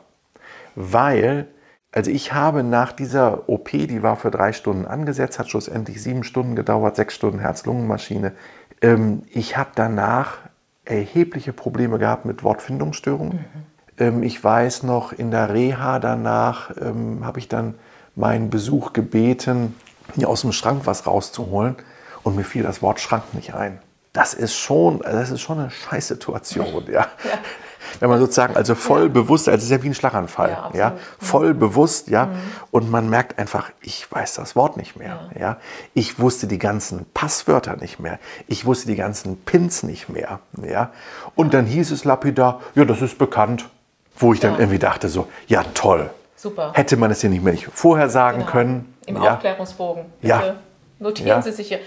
Weil, 0.74 1.48
also 1.92 2.10
ich 2.10 2.32
habe 2.32 2.62
nach 2.62 2.92
dieser 2.92 3.48
OP, 3.48 3.70
die 3.70 4.02
war 4.02 4.16
für 4.16 4.30
drei 4.30 4.52
Stunden 4.52 4.86
angesetzt, 4.86 5.38
hat 5.38 5.50
schlussendlich 5.50 6.02
sieben 6.02 6.22
Stunden 6.22 6.54
gedauert, 6.54 6.96
sechs 6.96 7.14
Stunden 7.14 7.40
Herz-Lungen-Maschine. 7.40 8.32
Ähm, 8.80 9.22
ich 9.30 9.56
habe 9.56 9.70
danach 9.74 10.38
erhebliche 10.84 11.52
Probleme 11.52 11.98
gehabt 11.98 12.24
mit 12.24 12.44
Wortfindungsstörungen. 12.44 13.44
Ähm, 13.98 14.22
ich 14.22 14.42
weiß 14.42 14.84
noch, 14.84 15.12
in 15.12 15.30
der 15.30 15.52
Reha 15.52 15.98
danach 15.98 16.70
ähm, 16.80 17.24
habe 17.24 17.40
ich 17.40 17.48
dann 17.48 17.74
meinen 18.14 18.50
Besuch 18.50 18.92
gebeten, 18.92 19.74
mir 20.14 20.28
aus 20.28 20.42
dem 20.42 20.52
Schrank 20.52 20.82
was 20.84 21.06
rauszuholen 21.06 21.76
und 22.22 22.36
mir 22.36 22.44
fiel 22.44 22.62
das 22.62 22.82
Wort 22.82 23.00
Schrank 23.00 23.34
nicht 23.34 23.54
ein. 23.54 23.80
Das 24.12 24.34
ist 24.34 24.54
schon, 24.54 25.00
das 25.00 25.30
ist 25.30 25.40
schon 25.40 25.58
eine 25.58 25.70
Scheißsituation, 25.70 26.86
ja. 26.86 26.92
ja. 27.24 27.38
Wenn 27.98 28.08
man 28.08 28.18
sozusagen 28.18 28.56
also 28.56 28.74
voll 28.74 29.04
ja. 29.04 29.08
bewusst, 29.08 29.48
also 29.48 29.58
es 29.58 29.64
ist 29.64 29.70
ja 29.70 29.82
wie 29.82 29.88
ein 29.88 29.94
Schlaganfall, 29.94 30.50
ja, 30.50 30.70
ja 30.74 30.92
voll 31.18 31.54
bewusst, 31.54 32.08
ja, 32.08 32.26
mhm. 32.26 32.38
und 32.70 32.90
man 32.90 33.10
merkt 33.10 33.38
einfach, 33.38 33.70
ich 33.80 34.10
weiß 34.10 34.34
das 34.34 34.56
Wort 34.56 34.76
nicht 34.76 34.96
mehr, 34.96 35.30
ja. 35.38 35.56
Ich 35.94 36.18
wusste 36.18 36.46
die 36.46 36.58
ganzen 36.58 37.06
Passwörter 37.12 37.76
nicht 37.76 38.00
mehr, 38.00 38.18
ich 38.46 38.64
wusste 38.64 38.86
die 38.86 38.96
ganzen 38.96 39.36
Pins 39.38 39.82
nicht 39.82 40.08
mehr, 40.08 40.40
ja. 40.62 40.90
Und 41.34 41.54
dann 41.54 41.66
hieß 41.66 41.90
es 41.90 42.04
lapidar, 42.04 42.60
ja, 42.74 42.84
das 42.84 43.02
ist 43.02 43.18
bekannt, 43.18 43.68
wo 44.16 44.32
ich 44.32 44.40
dann 44.40 44.58
irgendwie 44.58 44.78
dachte 44.78 45.08
so, 45.08 45.28
ja 45.48 45.64
toll, 45.74 46.10
Super. 46.40 46.72
Hätte 46.72 46.96
man 46.96 47.10
es 47.10 47.20
ja 47.20 47.28
nicht 47.28 47.44
mehr 47.44 47.52
nicht 47.52 47.68
vorher 47.70 48.08
sagen 48.08 48.38
genau. 48.38 48.50
können. 48.50 48.94
Im. 49.04 49.18
Aufklärungsbogen. 49.18 50.04
Bitte 50.22 50.34
ja. 50.34 50.54
Notieren 50.98 51.28
ja. 51.28 51.42
Sie 51.42 51.52
sich 51.52 51.68
hier. 51.68 51.80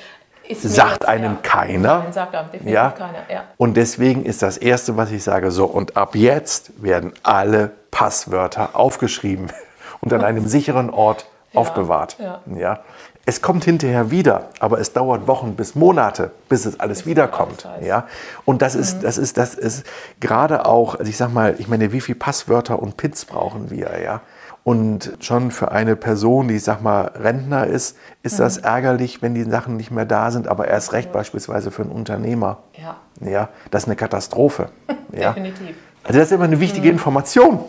Sagt 0.51 1.05
einem 1.05 1.33
ja. 1.33 1.39
keiner. 1.41 1.99
Nein, 1.99 2.13
sagt 2.13 2.35
einem 2.35 2.51
definitiv 2.51 2.73
ja? 2.73 2.91
keiner. 2.91 3.29
Ja. 3.31 3.43
Und 3.57 3.77
deswegen 3.77 4.25
ist 4.25 4.41
das 4.41 4.57
Erste, 4.57 4.97
was 4.97 5.11
ich 5.11 5.23
sage, 5.23 5.51
so, 5.51 5.65
und 5.65 5.97
ab 5.97 6.15
jetzt 6.15 6.81
werden 6.81 7.13
alle 7.23 7.71
Passwörter 7.91 8.71
aufgeschrieben 8.73 9.51
und 10.01 10.13
an 10.13 10.21
einem 10.23 10.47
sicheren 10.47 10.89
Ort 10.89 11.25
aufbewahrt. 11.53 12.17
Ja. 12.57 12.79
Es 13.25 13.41
kommt 13.41 13.63
hinterher 13.63 14.11
wieder, 14.11 14.49
aber 14.59 14.79
es 14.79 14.91
dauert 14.91 15.27
Wochen 15.27 15.55
bis 15.55 15.75
Monate, 15.75 16.31
bis 16.49 16.65
es 16.65 16.79
alles 16.79 17.05
wiederkommt. 17.05 17.65
Ja? 17.81 18.07
Und 18.43 18.61
das 18.61 18.75
ist, 18.75 18.97
mhm. 18.97 19.01
das 19.03 19.17
ist, 19.17 19.37
das 19.37 19.55
ist 19.55 19.85
gerade 20.19 20.65
auch, 20.65 20.95
also 20.95 21.09
ich 21.09 21.15
sag 21.15 21.31
mal, 21.31 21.55
ich 21.57 21.69
meine, 21.69 21.93
wie 21.93 22.01
viele 22.01 22.17
Passwörter 22.17 22.81
und 22.81 22.97
Pins 22.97 23.23
brauchen 23.23 23.69
wir, 23.69 24.01
ja? 24.03 24.21
Und 24.63 25.17
schon 25.19 25.51
für 25.51 25.71
eine 25.71 25.97
Person, 25.97 26.47
die, 26.47 26.55
ich 26.55 26.63
sag 26.63 26.81
mal, 26.81 27.11
Rentner 27.15 27.67
ist, 27.67 27.97
ist 28.21 28.39
mhm. 28.39 28.43
das 28.43 28.57
ärgerlich, 28.57 29.21
wenn 29.21 29.33
die 29.33 29.43
Sachen 29.43 29.75
nicht 29.75 29.91
mehr 29.91 30.05
da 30.05 30.31
sind, 30.31 30.47
aber 30.47 30.67
erst 30.67 30.93
recht 30.93 31.11
beispielsweise 31.11 31.69
für 31.69 31.81
einen 31.81 31.91
Unternehmer. 31.91 32.59
Ja. 32.81 32.95
Ja, 33.19 33.49
das 33.71 33.83
ist 33.83 33.89
eine 33.89 33.97
Katastrophe. 33.97 34.69
ja. 35.11 35.33
Definitiv. 35.33 35.75
Also 36.03 36.19
das 36.19 36.27
ist 36.27 36.33
immer 36.33 36.45
eine 36.45 36.59
wichtige 36.59 36.87
mhm. 36.87 36.93
Information 36.93 37.59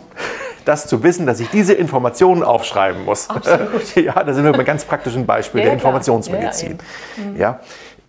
das 0.65 0.87
zu 0.87 1.03
wissen, 1.03 1.25
dass 1.25 1.39
ich 1.39 1.49
diese 1.49 1.73
Informationen 1.73 2.43
aufschreiben 2.43 3.05
muss. 3.05 3.29
Absolut. 3.29 3.95
ja, 3.95 4.23
da 4.23 4.33
sind 4.33 4.43
wir 4.43 4.51
bei 4.51 4.63
ganz 4.63 4.83
praktischen 4.83 5.25
Beispiel 5.25 5.61
ja, 5.61 5.65
der 5.65 5.73
Informationsmedizin. 5.73 6.77
Ja, 7.17 7.23
mhm. 7.23 7.37
ja, 7.37 7.59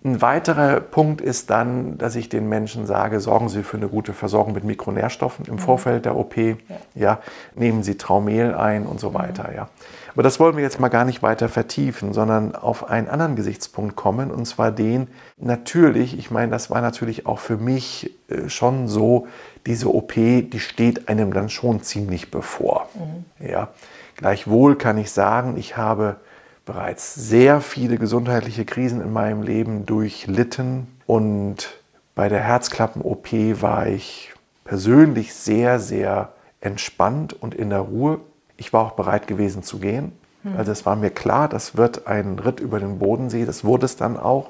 Ein 0.06 0.22
weiterer 0.22 0.78
Punkt 0.78 1.20
ist 1.20 1.50
dann, 1.50 1.98
dass 1.98 2.14
ich 2.14 2.28
den 2.28 2.48
Menschen 2.48 2.86
sage, 2.86 3.18
sorgen 3.18 3.48
Sie 3.48 3.64
für 3.64 3.76
eine 3.76 3.88
gute 3.88 4.12
Versorgung 4.12 4.54
mit 4.54 4.62
Mikronährstoffen 4.62 5.46
im 5.46 5.54
mhm. 5.54 5.58
Vorfeld 5.58 6.04
der 6.04 6.14
OP. 6.14 6.36
Ja. 6.36 6.54
ja. 6.94 7.18
nehmen 7.56 7.82
Sie 7.82 7.98
Traumel 7.98 8.54
ein 8.54 8.86
und 8.86 9.00
so 9.00 9.14
weiter. 9.14 9.52
Ja. 9.52 9.68
Aber 10.14 10.22
das 10.22 10.38
wollen 10.38 10.54
wir 10.54 10.62
jetzt 10.62 10.78
mal 10.78 10.90
gar 10.90 11.04
nicht 11.04 11.24
weiter 11.24 11.48
vertiefen, 11.48 12.12
sondern 12.12 12.54
auf 12.54 12.88
einen 12.88 13.08
anderen 13.08 13.34
Gesichtspunkt 13.34 13.96
kommen, 13.96 14.30
und 14.30 14.46
zwar 14.46 14.70
den, 14.70 15.08
natürlich, 15.38 16.16
ich 16.16 16.30
meine, 16.30 16.52
das 16.52 16.70
war 16.70 16.80
natürlich 16.80 17.26
auch 17.26 17.40
für 17.40 17.56
mich 17.56 18.14
äh, 18.28 18.48
schon 18.48 18.86
so, 18.86 19.26
diese 19.66 19.92
OP, 19.92 20.14
die 20.14 20.60
steht 20.60 21.08
einem 21.08 21.32
dann 21.32 21.48
schon 21.48 21.82
ziemlich 21.82 22.30
bevor. 22.30 22.88
Mhm. 22.94 23.44
Ja. 23.44 23.70
Gleichwohl 24.14 24.76
kann 24.76 24.98
ich 24.98 25.10
sagen, 25.10 25.56
ich 25.56 25.76
habe 25.76 26.18
bereits 26.66 27.14
sehr 27.14 27.60
viele 27.60 27.96
gesundheitliche 27.96 28.64
Krisen 28.64 29.00
in 29.00 29.12
meinem 29.12 29.42
Leben 29.42 29.86
durchlitten 29.86 30.88
und 31.06 31.78
bei 32.14 32.28
der 32.28 32.40
Herzklappen-OP 32.40 33.32
war 33.62 33.86
ich 33.86 34.32
persönlich 34.64 35.34
sehr, 35.34 35.78
sehr 35.78 36.32
entspannt 36.60 37.32
und 37.32 37.54
in 37.54 37.70
der 37.70 37.80
Ruhe. 37.80 38.20
Ich 38.56 38.72
war 38.72 38.84
auch 38.84 38.92
bereit 38.92 39.26
gewesen 39.26 39.62
zu 39.62 39.78
gehen. 39.78 40.12
Mhm. 40.42 40.56
Also 40.56 40.72
es 40.72 40.84
war 40.84 40.96
mir 40.96 41.10
klar, 41.10 41.48
das 41.48 41.76
wird 41.76 42.06
ein 42.06 42.38
Ritt 42.38 42.58
über 42.58 42.80
den 42.80 42.98
Bodensee, 42.98 43.44
das 43.44 43.64
wurde 43.64 43.86
es 43.86 43.96
dann 43.96 44.16
auch. 44.16 44.48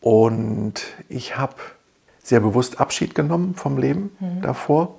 Und 0.00 0.82
ich 1.08 1.36
habe 1.36 1.54
sehr 2.22 2.40
bewusst 2.40 2.80
Abschied 2.80 3.14
genommen 3.14 3.54
vom 3.54 3.78
Leben 3.78 4.16
mhm. 4.20 4.42
davor. 4.42 4.94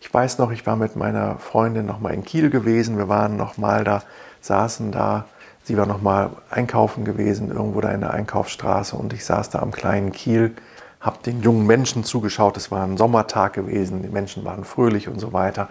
Ich 0.00 0.12
weiß 0.12 0.38
noch, 0.38 0.52
ich 0.52 0.66
war 0.66 0.76
mit 0.76 0.94
meiner 0.94 1.38
Freundin 1.38 1.86
noch 1.86 2.00
mal 2.00 2.10
in 2.10 2.24
Kiel 2.24 2.50
gewesen. 2.50 2.98
Wir 2.98 3.08
waren 3.08 3.36
noch 3.36 3.56
mal 3.56 3.82
da, 3.82 4.02
saßen 4.40 4.92
da. 4.92 5.26
Sie 5.64 5.76
war 5.76 5.86
noch 5.86 6.02
mal 6.02 6.30
einkaufen 6.50 7.04
gewesen, 7.04 7.50
irgendwo 7.50 7.80
da 7.80 7.90
in 7.90 8.00
der 8.00 8.12
Einkaufsstraße. 8.12 8.96
Und 8.96 9.12
ich 9.12 9.24
saß 9.24 9.50
da 9.50 9.60
am 9.60 9.70
kleinen 9.70 10.12
Kiel, 10.12 10.54
habe 11.00 11.18
den 11.24 11.42
jungen 11.42 11.66
Menschen 11.66 12.04
zugeschaut. 12.04 12.56
Es 12.56 12.70
war 12.70 12.84
ein 12.84 12.96
Sommertag 12.96 13.54
gewesen, 13.54 14.02
die 14.02 14.08
Menschen 14.08 14.44
waren 14.44 14.64
fröhlich 14.64 15.08
und 15.08 15.18
so 15.18 15.32
weiter. 15.32 15.68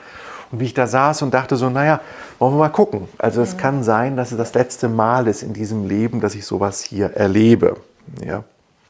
Und 0.51 0.59
wie 0.59 0.65
ich 0.65 0.73
da 0.73 0.87
saß 0.87 1.21
und 1.21 1.33
dachte 1.33 1.55
so, 1.55 1.69
naja, 1.69 2.01
wollen 2.39 2.53
wir 2.53 2.59
mal 2.59 2.69
gucken. 2.69 3.07
Also 3.17 3.41
es 3.41 3.53
mhm. 3.53 3.57
kann 3.57 3.83
sein, 3.83 4.17
dass 4.17 4.31
es 4.31 4.37
das 4.37 4.53
letzte 4.53 4.89
Mal 4.89 5.27
ist 5.27 5.43
in 5.43 5.53
diesem 5.53 5.87
Leben, 5.87 6.21
dass 6.21 6.35
ich 6.35 6.45
sowas 6.45 6.81
hier 6.81 7.13
erlebe. 7.13 7.77
Ja. 8.25 8.43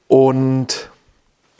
Und 0.07 0.91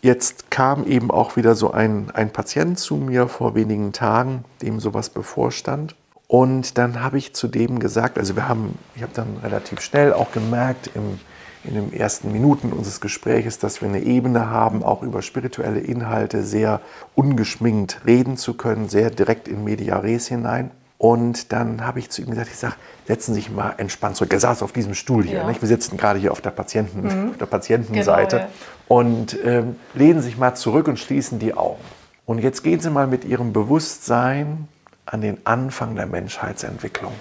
Jetzt 0.01 0.49
kam 0.49 0.87
eben 0.87 1.11
auch 1.11 1.35
wieder 1.35 1.53
so 1.53 1.71
ein, 1.71 2.09
ein 2.13 2.31
Patient 2.31 2.79
zu 2.79 2.95
mir 2.95 3.27
vor 3.27 3.53
wenigen 3.53 3.93
Tagen, 3.93 4.45
dem 4.63 4.79
sowas 4.79 5.09
bevorstand. 5.09 5.95
Und 6.31 6.77
dann 6.77 7.03
habe 7.03 7.17
ich 7.17 7.33
zu 7.33 7.49
dem 7.49 7.79
gesagt, 7.79 8.17
also 8.17 8.37
wir 8.37 8.47
haben, 8.47 8.79
ich 8.95 9.01
habe 9.01 9.11
dann 9.13 9.35
relativ 9.43 9.81
schnell 9.81 10.13
auch 10.13 10.31
gemerkt 10.31 10.89
im, 10.95 11.19
in 11.65 11.73
den 11.73 11.91
ersten 11.91 12.31
Minuten 12.31 12.71
unseres 12.71 13.01
Gespräches, 13.01 13.59
dass 13.59 13.81
wir 13.81 13.89
eine 13.89 13.99
Ebene 13.99 14.49
haben, 14.49 14.81
auch 14.81 15.03
über 15.03 15.23
spirituelle 15.23 15.81
Inhalte 15.81 16.43
sehr 16.43 16.79
ungeschminkt 17.15 18.05
reden 18.05 18.37
zu 18.37 18.53
können, 18.53 18.87
sehr 18.87 19.09
direkt 19.09 19.49
in 19.49 19.65
Media 19.65 19.97
Res 19.97 20.29
hinein. 20.29 20.71
Und 20.97 21.51
dann 21.51 21.85
habe 21.85 21.99
ich 21.99 22.09
zu 22.09 22.21
ihm 22.21 22.29
gesagt, 22.29 22.47
ich 22.49 22.57
sage, 22.57 22.75
setzen 23.07 23.33
Sie 23.33 23.41
sich 23.41 23.51
mal 23.51 23.73
entspannt 23.75 24.15
zurück. 24.15 24.31
Er 24.31 24.39
saß 24.39 24.63
auf 24.63 24.71
diesem 24.71 24.93
Stuhl 24.93 25.25
hier. 25.25 25.39
Ja. 25.39 25.47
Nicht? 25.49 25.59
Wir 25.59 25.67
sitzen 25.67 25.97
gerade 25.97 26.17
hier 26.17 26.31
auf 26.31 26.39
der, 26.39 26.51
Patienten, 26.51 27.01
mhm. 27.01 27.31
auf 27.31 27.37
der 27.39 27.45
Patientenseite. 27.45 28.37
Genau, 28.37 28.47
ja. 28.47 28.55
Und 28.87 29.37
ähm, 29.43 29.75
lehnen 29.95 30.21
sich 30.21 30.37
mal 30.37 30.55
zurück 30.55 30.87
und 30.87 30.97
schließen 30.97 31.39
die 31.39 31.55
Augen. 31.55 31.83
Und 32.25 32.39
jetzt 32.39 32.63
gehen 32.63 32.79
Sie 32.79 32.89
mal 32.89 33.07
mit 33.07 33.25
Ihrem 33.25 33.51
Bewusstsein 33.51 34.69
an 35.05 35.21
den 35.21 35.45
Anfang 35.45 35.95
der 35.95 36.05
Menschheitsentwicklung. 36.05 37.13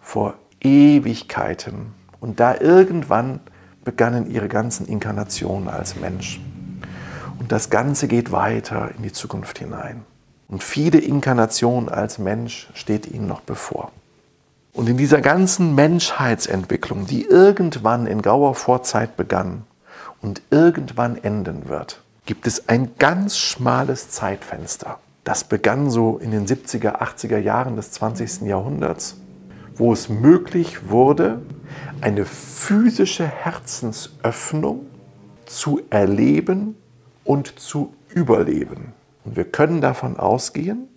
Vor 0.00 0.34
Ewigkeiten. 0.60 1.94
Und 2.20 2.40
da 2.40 2.56
irgendwann 2.60 3.40
begannen 3.84 4.30
Ihre 4.30 4.48
ganzen 4.48 4.86
Inkarnationen 4.86 5.68
als 5.68 5.96
Mensch. 5.96 6.40
Und 7.38 7.52
das 7.52 7.70
Ganze 7.70 8.08
geht 8.08 8.32
weiter 8.32 8.90
in 8.96 9.02
die 9.02 9.12
Zukunft 9.12 9.58
hinein. 9.58 10.04
Und 10.48 10.62
viele 10.62 10.98
Inkarnationen 10.98 11.88
als 11.88 12.18
Mensch 12.18 12.68
steht 12.74 13.06
ihnen 13.06 13.26
noch 13.26 13.42
bevor. 13.42 13.92
Und 14.72 14.88
in 14.88 14.96
dieser 14.96 15.20
ganzen 15.20 15.74
Menschheitsentwicklung, 15.74 17.06
die 17.06 17.24
irgendwann 17.24 18.06
in 18.06 18.22
grauer 18.22 18.54
Vorzeit 18.54 19.16
begann 19.16 19.64
und 20.22 20.42
irgendwann 20.50 21.22
enden 21.22 21.68
wird, 21.68 22.00
gibt 22.26 22.46
es 22.46 22.68
ein 22.68 22.92
ganz 22.98 23.38
schmales 23.38 24.10
Zeitfenster. 24.10 24.98
Das 25.28 25.44
begann 25.44 25.90
so 25.90 26.16
in 26.16 26.30
den 26.30 26.46
70er, 26.46 27.02
80er 27.02 27.36
Jahren 27.36 27.76
des 27.76 27.90
20. 27.90 28.48
Jahrhunderts, 28.48 29.20
wo 29.74 29.92
es 29.92 30.08
möglich 30.08 30.88
wurde, 30.88 31.42
eine 32.00 32.24
physische 32.24 33.26
Herzensöffnung 33.26 34.86
zu 35.44 35.82
erleben 35.90 36.76
und 37.24 37.58
zu 37.58 37.92
überleben. 38.08 38.94
Und 39.26 39.36
wir 39.36 39.44
können 39.44 39.82
davon 39.82 40.16
ausgehen, 40.16 40.88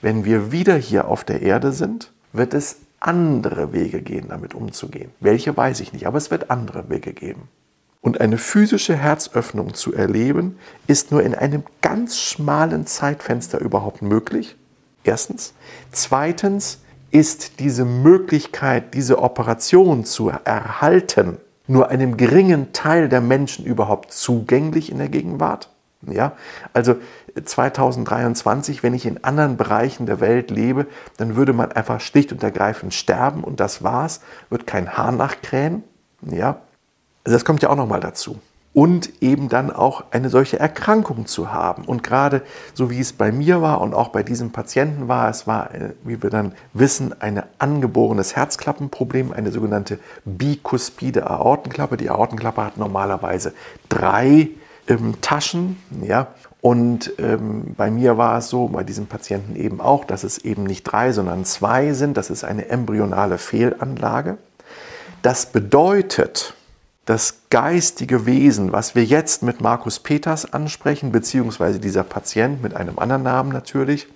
wenn 0.00 0.24
wir 0.24 0.52
wieder 0.52 0.76
hier 0.76 1.08
auf 1.08 1.24
der 1.24 1.42
Erde 1.42 1.72
sind, 1.72 2.12
wird 2.32 2.54
es 2.54 2.82
andere 3.00 3.72
Wege 3.72 4.02
gehen, 4.02 4.26
damit 4.28 4.54
umzugehen. 4.54 5.10
Welche 5.18 5.56
weiß 5.56 5.80
ich 5.80 5.92
nicht, 5.92 6.06
aber 6.06 6.18
es 6.18 6.30
wird 6.30 6.48
andere 6.48 6.88
Wege 6.90 7.12
geben. 7.12 7.48
Und 8.00 8.20
eine 8.20 8.38
physische 8.38 8.96
Herzöffnung 8.96 9.74
zu 9.74 9.92
erleben, 9.92 10.58
ist 10.86 11.12
nur 11.12 11.22
in 11.22 11.34
einem 11.34 11.64
ganz 11.82 12.18
schmalen 12.18 12.86
Zeitfenster 12.86 13.60
überhaupt 13.60 14.00
möglich. 14.00 14.56
Erstens. 15.04 15.54
Zweitens 15.92 16.78
ist 17.10 17.58
diese 17.60 17.84
Möglichkeit, 17.84 18.94
diese 18.94 19.20
Operation 19.22 20.04
zu 20.04 20.30
erhalten, 20.44 21.38
nur 21.66 21.88
einem 21.88 22.16
geringen 22.16 22.72
Teil 22.72 23.08
der 23.08 23.20
Menschen 23.20 23.64
überhaupt 23.64 24.12
zugänglich 24.12 24.90
in 24.90 24.98
der 24.98 25.08
Gegenwart. 25.08 25.70
Ja, 26.02 26.32
also 26.72 26.96
2023, 27.44 28.82
wenn 28.82 28.94
ich 28.94 29.04
in 29.04 29.22
anderen 29.22 29.58
Bereichen 29.58 30.06
der 30.06 30.20
Welt 30.20 30.50
lebe, 30.50 30.86
dann 31.18 31.36
würde 31.36 31.52
man 31.52 31.72
einfach 31.72 32.00
schlicht 32.00 32.32
und 32.32 32.42
ergreifend 32.42 32.94
sterben 32.94 33.44
und 33.44 33.60
das 33.60 33.82
war's, 33.82 34.20
wird 34.48 34.66
kein 34.66 34.96
Haar 34.96 35.12
nachkrähen. 35.12 35.84
Ja, 36.22 36.62
also 37.24 37.36
das 37.36 37.44
kommt 37.44 37.62
ja 37.62 37.70
auch 37.70 37.76
nochmal 37.76 38.00
dazu. 38.00 38.38
Und 38.72 39.20
eben 39.20 39.48
dann 39.48 39.72
auch 39.72 40.04
eine 40.12 40.30
solche 40.30 40.60
Erkrankung 40.60 41.26
zu 41.26 41.52
haben. 41.52 41.84
Und 41.84 42.04
gerade 42.04 42.42
so 42.72 42.88
wie 42.88 43.00
es 43.00 43.12
bei 43.12 43.32
mir 43.32 43.60
war 43.62 43.80
und 43.80 43.94
auch 43.94 44.10
bei 44.10 44.22
diesem 44.22 44.52
Patienten 44.52 45.08
war, 45.08 45.28
es 45.28 45.48
war, 45.48 45.70
wie 46.04 46.22
wir 46.22 46.30
dann 46.30 46.52
wissen, 46.72 47.20
ein 47.20 47.42
angeborenes 47.58 48.36
Herzklappenproblem, 48.36 49.32
eine 49.32 49.50
sogenannte 49.50 49.98
bikuspide 50.24 51.28
Aortenklappe. 51.28 51.96
Die 51.96 52.10
Aortenklappe 52.10 52.64
hat 52.64 52.76
normalerweise 52.76 53.54
drei 53.88 54.50
ähm, 54.86 55.20
Taschen, 55.20 55.82
ja, 56.02 56.28
Und 56.60 57.12
ähm, 57.18 57.74
bei 57.76 57.90
mir 57.90 58.18
war 58.18 58.38
es 58.38 58.48
so, 58.48 58.68
bei 58.68 58.84
diesem 58.84 59.06
Patienten 59.06 59.56
eben 59.56 59.80
auch, 59.80 60.04
dass 60.04 60.24
es 60.24 60.38
eben 60.38 60.64
nicht 60.64 60.84
drei, 60.84 61.12
sondern 61.12 61.44
zwei 61.44 61.92
sind. 61.92 62.16
Das 62.16 62.30
ist 62.30 62.44
eine 62.44 62.68
embryonale 62.68 63.38
Fehlanlage. 63.38 64.36
Das 65.22 65.46
bedeutet, 65.46 66.54
das 67.10 67.40
geistige 67.50 68.24
Wesen, 68.24 68.70
was 68.70 68.94
wir 68.94 69.04
jetzt 69.04 69.42
mit 69.42 69.60
Markus 69.60 69.98
Peters 69.98 70.52
ansprechen, 70.52 71.10
beziehungsweise 71.10 71.80
dieser 71.80 72.04
Patient 72.04 72.62
mit 72.62 72.76
einem 72.76 73.00
anderen 73.00 73.24
Namen 73.24 73.50
natürlich, 73.50 74.06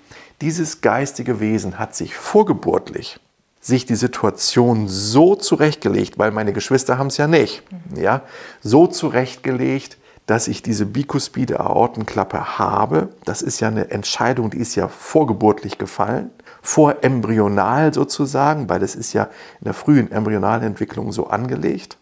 dieses 0.41 0.81
geistige 0.81 1.41
Wesen 1.41 1.81
hat 1.81 1.97
sich 1.97 2.15
vorgeburtlich 2.15 3.19
sich 3.61 3.85
die 3.85 3.97
Situation 3.97 4.87
so 4.87 5.35
zurechtgelegt, 5.35 6.21
weil 6.21 6.31
meine 6.31 6.53
Geschwister 6.53 6.97
haben 6.97 7.09
es 7.09 7.17
ja 7.17 7.27
nicht, 7.27 7.65
ja, 7.97 8.23
so 8.63 8.87
zurechtgelegt, 8.87 9.99
dass 10.27 10.47
ich 10.47 10.63
diese 10.63 10.87
bikuspide 10.87 11.59
Aortenklappe 11.59 12.59
habe. 12.59 13.09
Das 13.25 13.43
ist 13.43 13.59
ja 13.59 13.67
eine 13.67 13.91
Entscheidung, 13.91 14.51
die 14.51 14.59
ist 14.59 14.77
ja 14.77 14.87
vorgeburtlich 14.87 15.79
gefallen, 15.79 16.31
vorembryonal 16.63 17.93
sozusagen, 17.93 18.69
weil 18.69 18.79
das 18.79 18.95
ist 18.95 19.15
ja 19.15 19.25
in 19.59 19.65
der 19.65 19.75
frühen 19.75 20.13
Embryonalentwicklung 20.13 21.11
so 21.11 21.27
angelegt. 21.27 21.99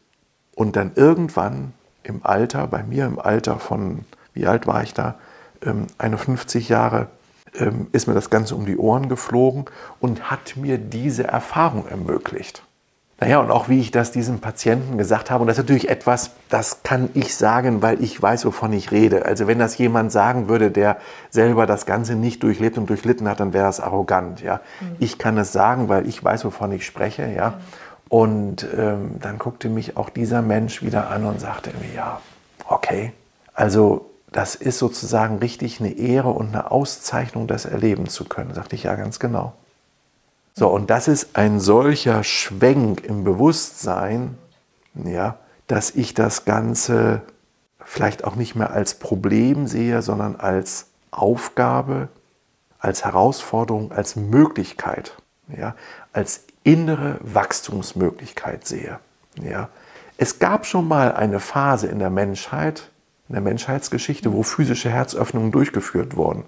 Und 0.55 0.77
dann 0.77 0.93
irgendwann 0.95 1.73
im 2.03 2.21
Alter, 2.25 2.67
bei 2.67 2.83
mir 2.83 3.07
im 3.07 3.19
Alter 3.19 3.59
von, 3.59 4.05
wie 4.35 4.47
alt 4.47 4.67
war 4.67 4.83
ich 4.83 4.95
da, 4.95 5.17
51 5.99 6.69
ähm, 6.69 6.73
Jahre, 6.73 7.07
ähm, 7.55 7.87
ist 7.93 8.07
mir 8.07 8.15
das 8.15 8.31
Ganze 8.31 8.55
um 8.55 8.67
die 8.67 8.77
Ohren 8.77 9.09
geflogen 9.09 9.67
und 10.01 10.31
hat 10.31 10.57
mir 10.57 10.79
diese 10.79 11.25
Erfahrung 11.25 11.87
ermöglicht. 11.87 12.62
Naja, 13.21 13.38
und 13.38 13.53
auch 13.53 13.69
wie 13.69 13.79
ich 13.79 13.93
das 13.93 14.11
diesem 14.11 14.41
Patienten 14.41 14.99
gesagt 14.99 15.31
habe, 15.31 15.43
und 15.43 15.47
das 15.47 15.57
ist 15.57 15.62
natürlich 15.62 15.88
etwas, 15.88 16.33
das 16.49 16.83
kann 16.83 17.09
ich 17.15 17.37
sagen, 17.37 17.81
weil 17.81 18.03
ich 18.03 18.21
weiß, 18.21 18.45
wovon 18.47 18.73
ich 18.73 18.91
rede. 18.91 19.27
Also 19.27 19.47
wenn 19.47 19.61
das 19.61 19.79
jemand 19.79 20.11
sagen 20.11 20.49
würde, 20.49 20.73
der 20.73 20.97
selber 21.31 21.67
das 21.67 21.87
Ganze 21.87 22.17
nicht 22.17 22.43
durchlebt 22.43 22.79
und 22.79 22.91
durchlitten 22.91 23.29
hat, 23.29 23.38
dann 23.38 23.53
wäre 23.53 23.67
das 23.67 23.79
arrogant. 23.79 24.41
Ja? 24.41 24.61
Mhm. 24.81 24.97
Ich 24.99 25.19
kann 25.19 25.38
es 25.38 25.53
sagen, 25.53 25.88
weil 25.88 26.09
ich 26.09 26.25
weiß, 26.25 26.45
wovon 26.45 26.73
ich 26.73 26.85
spreche. 26.85 27.29
Ja? 27.29 27.51
Mhm. 27.51 27.55
Und 28.09 28.67
ähm, 28.77 29.17
dann 29.21 29.38
guckte 29.38 29.69
mich 29.69 29.97
auch 29.97 30.11
dieser 30.11 30.43
Mensch 30.43 30.83
wieder 30.83 31.11
an 31.11 31.25
und 31.25 31.41
sagte 31.41 31.71
mir, 31.81 31.95
ja, 31.95 32.21
okay, 32.69 33.12
also 33.55 34.11
das 34.33 34.55
ist 34.55 34.79
sozusagen 34.79 35.38
richtig 35.38 35.81
eine 35.81 35.93
Ehre 35.93 36.31
und 36.31 36.49
eine 36.49 36.71
Auszeichnung, 36.71 37.47
das 37.47 37.65
erleben 37.65 38.09
zu 38.09 38.25
können. 38.25 38.55
Sagte 38.55 38.77
ich 38.77 38.85
ja 38.85 38.95
ganz 38.97 39.19
genau. 39.19 39.55
So, 40.55 40.69
und 40.69 40.91
das 40.91 41.09
ist 41.09 41.37
ein 41.37 41.61
solcher 41.61 42.25
Schwenk 42.25 43.05
im 43.05 43.25
Bewusstsein, 43.25 44.37
ja, 44.95 45.38
dass 45.67 45.91
ich 45.91 46.12
das 46.12 46.45
Ganze 46.45 47.23
vielleicht 47.85 48.25
auch 48.25 48.37
nicht 48.37 48.55
mehr 48.55 48.71
als 48.71 48.95
Problem 48.95 49.67
sehe, 49.67 50.03
sondern 50.03 50.37
als 50.37 50.88
Aufgabe, 51.11 52.09
als 52.79 53.05
Herausforderung, 53.05 53.93
als 53.93 54.17
Möglichkeit, 54.17 55.17
ja, 55.49 55.75
als 56.12 56.45
innere 56.64 57.16
Wachstumsmöglichkeit 57.20 58.66
sehe. 58.66 58.98
Ja. 59.40 59.68
Es 60.16 60.38
gab 60.38 60.66
schon 60.66 60.87
mal 60.87 61.12
eine 61.14 61.40
Phase 61.40 61.87
in 61.88 61.98
der 61.98 62.11
Menschheit, 62.11 62.90
in 63.29 63.35
der 63.35 63.42
Menschheitsgeschichte, 63.42 64.33
wo 64.33 64.42
physische 64.42 64.90
Herzöffnungen 64.90 65.51
durchgeführt 65.51 66.16
wurden. 66.16 66.44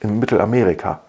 In 0.00 0.18
Mittelamerika. 0.18 1.00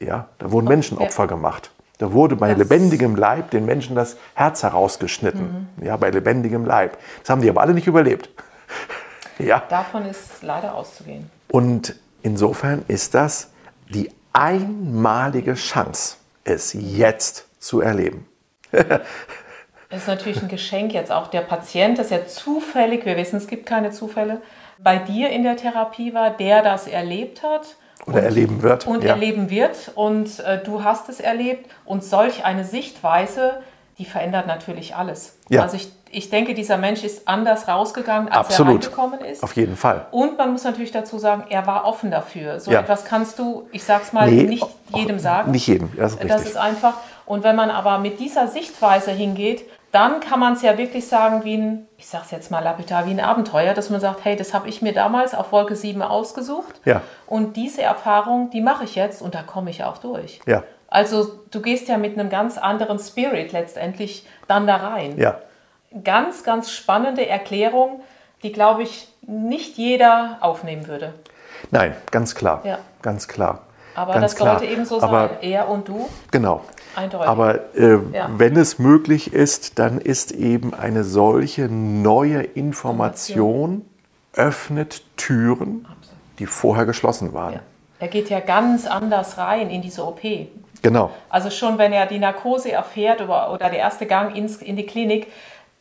Ja, 0.00 0.28
da 0.38 0.50
wurden 0.50 0.66
Menschenopfer 0.66 1.26
gemacht. 1.26 1.70
Da 1.98 2.12
wurde 2.12 2.34
bei 2.34 2.48
das 2.54 2.58
lebendigem 2.58 3.14
Leib 3.14 3.50
den 3.50 3.66
Menschen 3.66 3.94
das 3.94 4.16
Herz 4.34 4.62
herausgeschnitten. 4.62 5.68
Mhm. 5.76 5.84
Ja, 5.84 5.98
bei 5.98 6.10
lebendigem 6.10 6.64
Leib. 6.64 6.96
Das 7.20 7.28
haben 7.28 7.42
die 7.42 7.50
aber 7.50 7.60
alle 7.60 7.74
nicht 7.74 7.86
überlebt. 7.86 8.30
ja. 9.38 9.62
Davon 9.68 10.06
ist 10.06 10.42
leider 10.42 10.74
auszugehen. 10.74 11.30
Und 11.48 11.94
insofern 12.22 12.84
ist 12.88 13.12
das 13.12 13.50
die 13.90 14.10
einmalige 14.32 15.54
Chance, 15.54 16.16
es 16.44 16.72
jetzt 16.72 17.46
zu 17.60 17.80
erleben. 17.80 18.26
Das 19.90 20.02
ist 20.02 20.08
natürlich 20.08 20.40
ein 20.40 20.48
Geschenk 20.48 20.92
jetzt 20.92 21.10
auch. 21.10 21.26
Der 21.26 21.40
Patient, 21.40 21.98
das 21.98 22.10
ja 22.10 22.24
zufällig, 22.24 23.04
wir 23.04 23.16
wissen, 23.16 23.38
es 23.38 23.48
gibt 23.48 23.66
keine 23.66 23.90
Zufälle, 23.90 24.40
bei 24.78 24.98
dir 24.98 25.30
in 25.30 25.42
der 25.42 25.56
Therapie 25.56 26.14
war, 26.14 26.30
der 26.30 26.62
das 26.62 26.86
erlebt 26.86 27.42
hat. 27.42 27.76
Oder 28.06 28.18
und, 28.18 28.24
erleben 28.24 28.62
wird. 28.62 28.86
Und 28.86 29.02
ja. 29.02 29.10
erleben 29.10 29.50
wird. 29.50 29.90
Und 29.96 30.38
äh, 30.40 30.62
du 30.62 30.84
hast 30.84 31.08
es 31.08 31.18
erlebt. 31.18 31.68
Und 31.84 32.04
solch 32.04 32.44
eine 32.44 32.64
Sichtweise, 32.64 33.60
die 33.98 34.04
verändert 34.04 34.46
natürlich 34.46 34.94
alles. 34.94 35.36
Ja. 35.48 35.62
Also 35.62 35.76
ich, 35.76 35.92
ich 36.10 36.30
denke, 36.30 36.54
dieser 36.54 36.78
Mensch 36.78 37.02
ist 37.02 37.26
anders 37.26 37.66
rausgegangen, 37.66 38.28
als 38.28 38.46
Absolut. 38.46 38.84
er 38.84 38.86
reingekommen 38.86 39.20
ist. 39.22 39.42
Auf 39.42 39.56
jeden 39.56 39.76
Fall. 39.76 40.06
Und 40.12 40.38
man 40.38 40.52
muss 40.52 40.62
natürlich 40.62 40.92
dazu 40.92 41.18
sagen, 41.18 41.44
er 41.50 41.66
war 41.66 41.84
offen 41.84 42.12
dafür. 42.12 42.60
So 42.60 42.70
ja. 42.70 42.80
etwas 42.80 43.04
kannst 43.04 43.40
du, 43.40 43.68
ich 43.72 43.82
sag's 43.82 44.12
mal, 44.12 44.30
nee, 44.30 44.44
nicht 44.44 44.66
jedem 44.94 45.18
sagen. 45.18 45.50
Nicht 45.50 45.66
jedem, 45.66 45.90
das 45.96 46.14
ist, 46.14 46.30
das 46.30 46.44
ist 46.46 46.56
einfach. 46.56 46.94
Und 47.30 47.44
wenn 47.44 47.54
man 47.54 47.70
aber 47.70 47.98
mit 47.98 48.18
dieser 48.18 48.48
Sichtweise 48.48 49.12
hingeht, 49.12 49.62
dann 49.92 50.18
kann 50.18 50.40
man 50.40 50.54
es 50.54 50.62
ja 50.62 50.76
wirklich 50.76 51.06
sagen 51.06 51.44
wie 51.44 51.58
ein, 51.58 51.86
ich 51.96 52.08
sage 52.08 52.24
es 52.24 52.32
jetzt 52.32 52.50
mal 52.50 52.58
lapidar, 52.58 53.06
wie 53.06 53.12
ein 53.12 53.20
Abenteuer, 53.20 53.72
dass 53.72 53.88
man 53.88 54.00
sagt, 54.00 54.24
hey, 54.24 54.34
das 54.34 54.52
habe 54.52 54.68
ich 54.68 54.82
mir 54.82 54.92
damals 54.92 55.32
auf 55.32 55.52
Wolke 55.52 55.76
7 55.76 56.02
ausgesucht 56.02 56.80
ja. 56.84 57.02
und 57.28 57.56
diese 57.56 57.82
Erfahrung, 57.82 58.50
die 58.50 58.60
mache 58.60 58.82
ich 58.82 58.96
jetzt 58.96 59.22
und 59.22 59.36
da 59.36 59.42
komme 59.44 59.70
ich 59.70 59.84
auch 59.84 59.98
durch. 59.98 60.40
Ja. 60.44 60.64
Also 60.88 61.30
du 61.52 61.62
gehst 61.62 61.86
ja 61.86 61.98
mit 61.98 62.18
einem 62.18 62.30
ganz 62.30 62.58
anderen 62.58 62.98
Spirit 62.98 63.52
letztendlich 63.52 64.26
dann 64.48 64.66
da 64.66 64.78
rein. 64.78 65.16
Ja. 65.16 65.38
Ganz, 66.02 66.42
ganz 66.42 66.72
spannende 66.72 67.28
Erklärung, 67.28 68.00
die, 68.42 68.50
glaube 68.50 68.82
ich, 68.82 69.06
nicht 69.22 69.76
jeder 69.76 70.38
aufnehmen 70.40 70.88
würde. 70.88 71.14
Nein, 71.70 71.94
ganz 72.10 72.34
klar. 72.34 72.62
Ja. 72.64 72.80
Ganz 73.02 73.28
klar. 73.28 73.60
Aber 74.00 74.14
ganz 74.14 74.32
das 74.32 74.36
klar. 74.36 74.58
sollte 74.58 74.72
eben 74.72 74.86
so 74.86 75.02
Aber, 75.02 75.28
sein. 75.28 75.38
Er 75.42 75.68
und 75.68 75.86
du. 75.86 76.08
Genau. 76.30 76.62
Eindeutig. 76.96 77.28
Aber 77.28 77.74
äh, 77.74 77.98
ja. 78.14 78.30
wenn 78.34 78.56
es 78.56 78.78
möglich 78.78 79.34
ist, 79.34 79.78
dann 79.78 80.00
ist 80.00 80.32
eben 80.32 80.72
eine 80.72 81.04
solche 81.04 81.68
neue 81.68 82.42
Information 82.42 83.84
öffnet 84.32 85.02
Türen, 85.18 85.86
die 86.38 86.46
vorher 86.46 86.86
geschlossen 86.86 87.34
waren. 87.34 87.54
Ja. 87.54 87.60
Er 87.98 88.08
geht 88.08 88.30
ja 88.30 88.40
ganz 88.40 88.86
anders 88.86 89.36
rein 89.36 89.68
in 89.68 89.82
diese 89.82 90.06
OP. 90.06 90.20
Genau. 90.80 91.10
Also 91.28 91.50
schon 91.50 91.76
wenn 91.76 91.92
er 91.92 92.06
die 92.06 92.18
Narkose 92.18 92.72
erfährt 92.72 93.20
oder, 93.20 93.52
oder 93.52 93.68
der 93.68 93.80
erste 93.80 94.06
Gang 94.06 94.34
ins, 94.34 94.56
in 94.56 94.76
die 94.76 94.86
Klinik, 94.86 95.26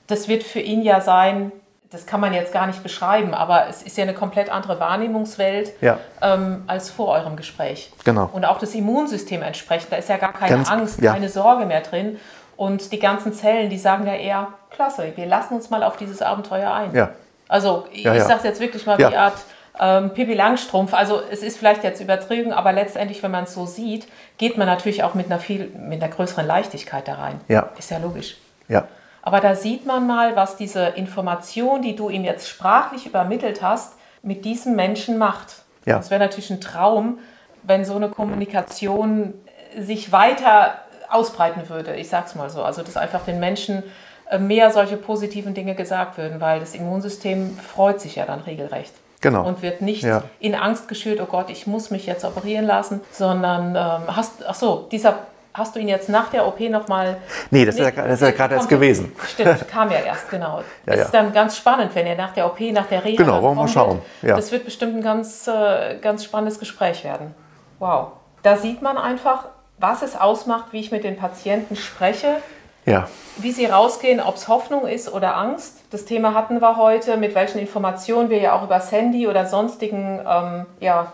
das 0.08 0.28
wird 0.28 0.44
für 0.44 0.60
ihn 0.60 0.82
ja 0.82 1.00
sein, 1.00 1.54
das 1.92 2.06
kann 2.06 2.20
man 2.20 2.34
jetzt 2.34 2.54
gar 2.54 2.68
nicht 2.68 2.84
beschreiben, 2.84 3.34
aber 3.34 3.68
es 3.68 3.82
ist 3.82 3.98
ja 3.98 4.04
eine 4.04 4.14
komplett 4.14 4.52
andere 4.52 4.80
Wahrnehmungswelt 4.80 5.74
ja. 5.82 5.98
ähm, 6.22 6.64
als 6.68 6.92
vor 6.92 7.08
eurem 7.08 7.36
Gespräch. 7.36 7.92
Genau. 8.06 8.30
Und 8.32 8.46
auch 8.46 8.60
das 8.60 8.76
Immunsystem 8.76 9.42
entsprechend, 9.42 9.92
da 9.92 9.96
ist 9.96 10.08
ja 10.08 10.18
gar 10.18 10.34
keine 10.34 10.58
Ganz, 10.58 10.70
Angst, 10.70 11.02
ja. 11.02 11.14
keine 11.14 11.30
Sorge 11.30 11.66
mehr 11.66 11.82
drin. 11.82 12.20
Und 12.56 12.92
die 12.92 13.00
ganzen 13.00 13.34
Zellen, 13.34 13.70
die 13.70 13.78
sagen 13.78 14.06
ja 14.06 14.14
eher, 14.14 14.50
klasse, 14.70 15.14
wir 15.16 15.26
lassen 15.26 15.56
uns 15.56 15.70
mal 15.72 15.82
auf 15.82 15.98
dieses 15.98 16.22
Abenteuer 16.22 16.72
ein. 16.72 16.94
Ja. 16.94 17.10
Also 17.48 17.88
ich 17.92 18.04
ja, 18.04 18.20
sage 18.20 18.36
es 18.38 18.44
jetzt 18.44 18.60
wirklich 18.60 18.86
mal 18.86 19.00
wie 19.00 19.06
Art 19.06 19.38
ähm, 19.80 20.12
Pippi 20.14 20.36
Langstrumpf. 20.36 20.94
Also 20.94 21.22
es 21.32 21.42
ist 21.42 21.58
vielleicht 21.58 21.84
jetzt 21.84 22.02
übertrieben, 22.02 22.52
aber 22.52 22.72
letztendlich, 22.72 23.24
wenn 23.24 23.32
man 23.32 23.46
es 23.46 23.54
so 23.54 23.66
sieht, 23.66 24.08
geht 24.38 24.58
man 24.58 24.68
natürlich 24.68 25.04
auch 25.04 25.16
mit 25.16 25.26
einer 25.26 25.40
viel, 25.40 25.70
mit 25.70 26.04
einer 26.04 26.14
größeren 26.14 26.46
Leichtigkeit 26.46 27.08
da 27.08 27.16
rein. 27.16 27.42
Ja. 27.48 27.70
Ist 27.80 27.90
ja 27.90 27.98
logisch. 27.98 28.38
Ja. 28.68 28.88
Aber 29.30 29.42
da 29.42 29.54
sieht 29.54 29.86
man 29.86 30.08
mal, 30.08 30.36
was 30.36 30.58
diese 30.58 30.86
Information, 30.86 31.84
die 31.84 31.96
du 31.96 32.10
ihm 32.10 32.24
jetzt 32.24 32.50
sprachlich 32.50 33.06
übermittelt 33.06 33.62
hast, 33.62 33.94
mit 34.24 34.44
diesem 34.44 34.76
Menschen 34.76 35.20
macht. 35.20 35.58
Ja. 35.86 35.98
Das 35.98 36.10
wäre 36.10 36.20
natürlich 36.20 36.50
ein 36.50 36.60
Traum, 36.60 37.20
wenn 37.62 37.86
so 37.86 37.96
eine 37.96 38.10
Kommunikation 38.10 39.36
sich 39.78 40.12
weiter 40.12 40.80
ausbreiten 41.12 41.70
würde. 41.70 41.96
Ich 41.96 42.10
sag's 42.10 42.34
mal 42.34 42.50
so. 42.50 42.64
Also, 42.64 42.82
dass 42.82 42.98
einfach 42.98 43.24
den 43.24 43.40
Menschen 43.40 43.84
äh, 44.32 44.40
mehr 44.40 44.72
solche 44.72 44.98
positiven 44.98 45.54
Dinge 45.54 45.76
gesagt 45.76 46.18
würden, 46.18 46.42
weil 46.42 46.60
das 46.60 46.74
Immunsystem 46.74 47.56
freut 47.56 48.02
sich 48.02 48.16
ja 48.16 48.26
dann 48.26 48.40
regelrecht. 48.40 48.96
Genau. 49.22 49.46
Und 49.48 49.62
wird 49.62 49.84
nicht 49.84 50.02
ja. 50.02 50.24
in 50.40 50.56
Angst 50.56 50.88
geschürt, 50.88 51.22
oh 51.22 51.28
Gott, 51.28 51.52
ich 51.52 51.68
muss 51.68 51.92
mich 51.92 52.08
jetzt 52.08 52.26
operieren 52.26 52.66
lassen, 52.66 53.02
sondern 53.12 53.76
ähm, 53.76 54.16
hast, 54.16 54.44
ach 54.48 54.56
so, 54.56 54.88
dieser 54.92 55.20
Hast 55.60 55.76
du 55.76 55.80
ihn 55.80 55.90
jetzt 55.90 56.08
nach 56.08 56.30
der 56.30 56.48
OP 56.48 56.62
nochmal. 56.62 57.18
Nee, 57.52 57.66
das 57.66 57.76
nee, 57.76 57.82
ist 57.82 57.98
ja, 57.98 58.04
das 58.04 58.14
ist 58.14 58.22
ja 58.22 58.32
gerade 58.32 58.56
erst 58.56 58.70
gewesen. 58.70 59.12
Stimmt, 59.28 59.68
kam 59.68 59.92
ja 59.92 60.00
erst, 60.00 60.30
genau. 60.30 60.60
ja, 60.86 60.96
das 60.96 61.06
ist 61.06 61.14
dann 61.14 61.34
ganz 61.34 61.58
spannend, 61.58 61.94
wenn 61.96 62.08
er 62.08 62.16
nach 62.16 62.32
der 62.32 62.46
OP, 62.46 62.62
nach 62.72 62.86
der 62.86 63.04
Reha. 63.04 63.18
Genau, 63.18 63.44
wollen 63.44 63.58
wir 63.58 63.64
mal 63.64 63.68
schauen. 63.68 64.02
Ja. 64.22 64.38
Das 64.38 64.54
wird 64.54 64.64
bestimmt 64.64 64.96
ein 64.96 65.02
ganz, 65.02 65.48
äh, 65.48 65.98
ganz 66.00 66.24
spannendes 66.24 66.60
Gespräch 66.60 67.04
werden. 67.04 67.36
Wow. 67.80 68.14
Da 68.42 68.56
sieht 68.56 68.82
man 68.82 68.98
einfach, 68.98 69.48
was 69.80 70.02
es 70.02 70.16
ausmacht, 70.16 70.68
wie 70.72 70.80
ich 70.80 70.92
mit 70.92 71.04
den 71.04 71.18
Patienten 71.18 71.76
spreche. 71.76 72.38
Ja. 72.86 73.10
Wie 73.36 73.52
sie 73.52 73.66
rausgehen, 73.66 74.22
ob 74.22 74.36
es 74.36 74.48
Hoffnung 74.48 74.88
ist 74.88 75.12
oder 75.12 75.36
Angst. 75.36 75.76
Das 75.92 76.06
Thema 76.06 76.34
hatten 76.34 76.62
wir 76.62 76.78
heute, 76.78 77.18
mit 77.18 77.36
welchen 77.36 77.60
Informationen 77.60 78.30
wir 78.30 78.40
ja 78.40 78.54
auch 78.54 78.64
über 78.64 78.76
das 78.76 78.94
Handy 78.94 79.28
oder 79.28 79.46
sonstigen 79.46 80.22
ähm, 80.26 80.66
ja, 80.80 81.12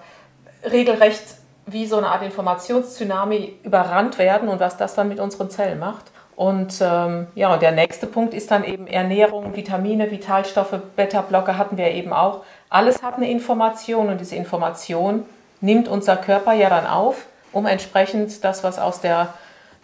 regelrecht 0.63 1.23
wie 1.65 1.85
so 1.85 1.97
eine 1.97 2.07
Art 2.07 2.23
Informationstsunami 2.23 3.53
überrannt 3.63 4.17
werden 4.17 4.49
und 4.49 4.59
was 4.59 4.77
das 4.77 4.95
dann 4.95 5.09
mit 5.09 5.19
unseren 5.19 5.49
Zellen 5.49 5.79
macht. 5.79 6.05
Und 6.35 6.79
ähm, 6.81 7.27
ja, 7.35 7.53
und 7.53 7.61
der 7.61 7.71
nächste 7.71 8.07
Punkt 8.07 8.33
ist 8.33 8.51
dann 8.51 8.65
eben 8.65 8.87
Ernährung, 8.87 9.55
Vitamine, 9.55 10.11
Vitalstoffe, 10.11 10.77
Beta-Blocker 10.95 11.57
hatten 11.57 11.77
wir 11.77 11.91
eben 11.91 12.11
auch. 12.11 12.43
Alles 12.69 13.01
hat 13.01 13.15
eine 13.15 13.31
Information 13.31 14.09
und 14.09 14.19
diese 14.19 14.35
Information 14.35 15.25
nimmt 15.61 15.87
unser 15.87 16.17
Körper 16.17 16.53
ja 16.53 16.69
dann 16.69 16.87
auf, 16.87 17.25
um 17.53 17.65
entsprechend 17.65 18.43
das, 18.43 18.63
was 18.63 18.79
aus 18.79 18.99
der 18.99 19.29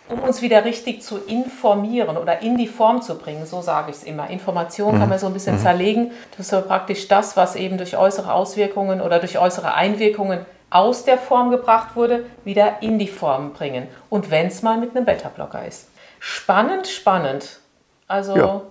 um 0.10 0.20
uns 0.20 0.42
wieder 0.42 0.66
richtig 0.66 1.02
zu 1.02 1.18
informieren 1.20 2.18
oder 2.18 2.42
in 2.42 2.58
die 2.58 2.68
Form 2.68 3.02
zu 3.02 3.18
bringen, 3.18 3.46
so 3.46 3.62
sage 3.62 3.92
ich 3.92 3.98
es 3.98 4.04
immer. 4.04 4.30
Information 4.30 5.00
kann 5.00 5.08
man 5.08 5.20
so 5.20 5.28
ein 5.28 5.34
bisschen 5.34 5.58
zerlegen. 5.58 6.12
Das 6.32 6.42
ist 6.42 6.50
so 6.50 6.62
praktisch 6.62 7.08
das, 7.08 7.38
was 7.38 7.56
eben 7.56 7.78
durch 7.78 7.96
äußere 7.96 8.34
Auswirkungen 8.34 9.00
oder 9.00 9.20
durch 9.20 9.40
äußere 9.40 9.74
Einwirkungen 9.74 10.46
aus 10.72 11.04
der 11.06 11.18
Form 11.20 11.52
gebracht 11.52 11.96
wurde, 11.96 12.26
wieder 12.44 12.78
in 12.82 12.98
die 12.98 13.08
Form 13.08 13.54
bringen. 13.54 13.88
Und 14.10 14.32
wenn 14.32 14.48
es 14.48 14.64
mal 14.64 14.78
mit 14.78 14.96
einem 14.96 15.06
Beta-Blocker 15.06 15.66
ist. 15.66 15.90
Spannend, 16.20 16.88
spannend. 16.88 17.60
Also 18.08 18.36
Ja. 18.36 18.62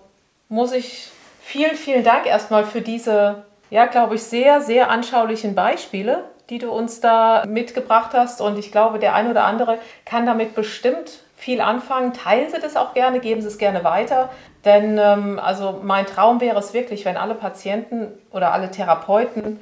muss 0.48 0.72
ich 0.72 1.10
vielen, 1.40 1.76
vielen 1.76 2.02
Dank 2.02 2.26
erstmal 2.26 2.64
für 2.64 2.80
diese, 2.80 3.44
ja, 3.70 3.86
glaube 3.86 4.16
ich, 4.16 4.22
sehr, 4.22 4.60
sehr 4.60 4.90
anschaulichen 4.90 5.54
Beispiele, 5.54 6.24
die 6.48 6.58
du 6.58 6.70
uns 6.70 7.00
da 7.00 7.44
mitgebracht 7.46 8.10
hast. 8.14 8.40
Und 8.40 8.58
ich 8.58 8.72
glaube, 8.72 8.98
der 8.98 9.14
ein 9.14 9.30
oder 9.30 9.44
andere 9.44 9.78
kann 10.04 10.26
damit 10.26 10.54
bestimmt 10.54 11.20
viel 11.36 11.60
anfangen. 11.60 12.12
Teilen 12.12 12.50
Sie 12.50 12.60
das 12.60 12.76
auch 12.76 12.92
gerne, 12.94 13.20
geben 13.20 13.40
Sie 13.40 13.48
es 13.48 13.58
gerne 13.58 13.82
weiter. 13.84 14.28
Denn 14.64 14.98
ähm, 14.98 15.40
also 15.42 15.80
mein 15.82 16.04
Traum 16.06 16.40
wäre 16.40 16.58
es 16.58 16.74
wirklich, 16.74 17.04
wenn 17.04 17.16
alle 17.16 17.34
Patienten 17.34 18.08
oder 18.30 18.52
alle 18.52 18.70
Therapeuten 18.70 19.58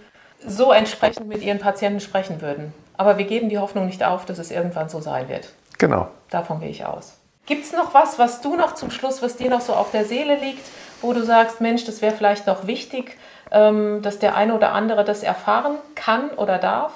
so 0.46 0.72
entsprechend 0.72 1.29
mit 1.29 1.42
ihren 1.42 1.59
Patienten 1.59 2.01
sprechen 2.01 2.40
würden. 2.40 2.72
Aber 2.96 3.18
wir 3.18 3.27
geben 3.27 3.48
die 3.48 3.59
Hoffnung 3.59 3.87
nicht 3.87 4.05
auf, 4.05 4.24
dass 4.24 4.38
es 4.38 4.51
irgendwann 4.51 4.88
so 4.88 5.01
sein 5.01 5.29
wird. 5.29 5.53
Genau. 5.79 6.09
Davon 6.31 6.61
gehe 6.61 6.68
ich 6.68 6.85
aus. 6.85 7.14
Gibt 7.46 7.64
es 7.64 7.72
noch 7.72 7.94
was, 7.94 8.18
was 8.18 8.40
du 8.40 8.57
noch 8.57 8.74
zum 8.74 8.90
Schluss, 8.90 9.22
was 9.22 9.37
dir 9.37 9.48
noch 9.48 9.62
so 9.62 9.72
auf 9.72 9.90
der 9.90 10.05
Seele 10.05 10.37
liegt, 10.37 10.64
wo 11.01 11.12
du 11.12 11.24
sagst, 11.24 11.61
Mensch, 11.61 11.85
das 11.85 12.03
wäre 12.03 12.14
vielleicht 12.14 12.46
noch 12.46 12.66
wichtig, 12.66 13.16
ähm, 13.51 14.03
dass 14.03 14.18
der 14.18 14.37
eine 14.37 14.55
oder 14.55 14.72
andere 14.72 15.05
das 15.05 15.22
erfahren 15.22 15.77
kann 15.94 16.31
oder 16.31 16.59
darf? 16.59 16.92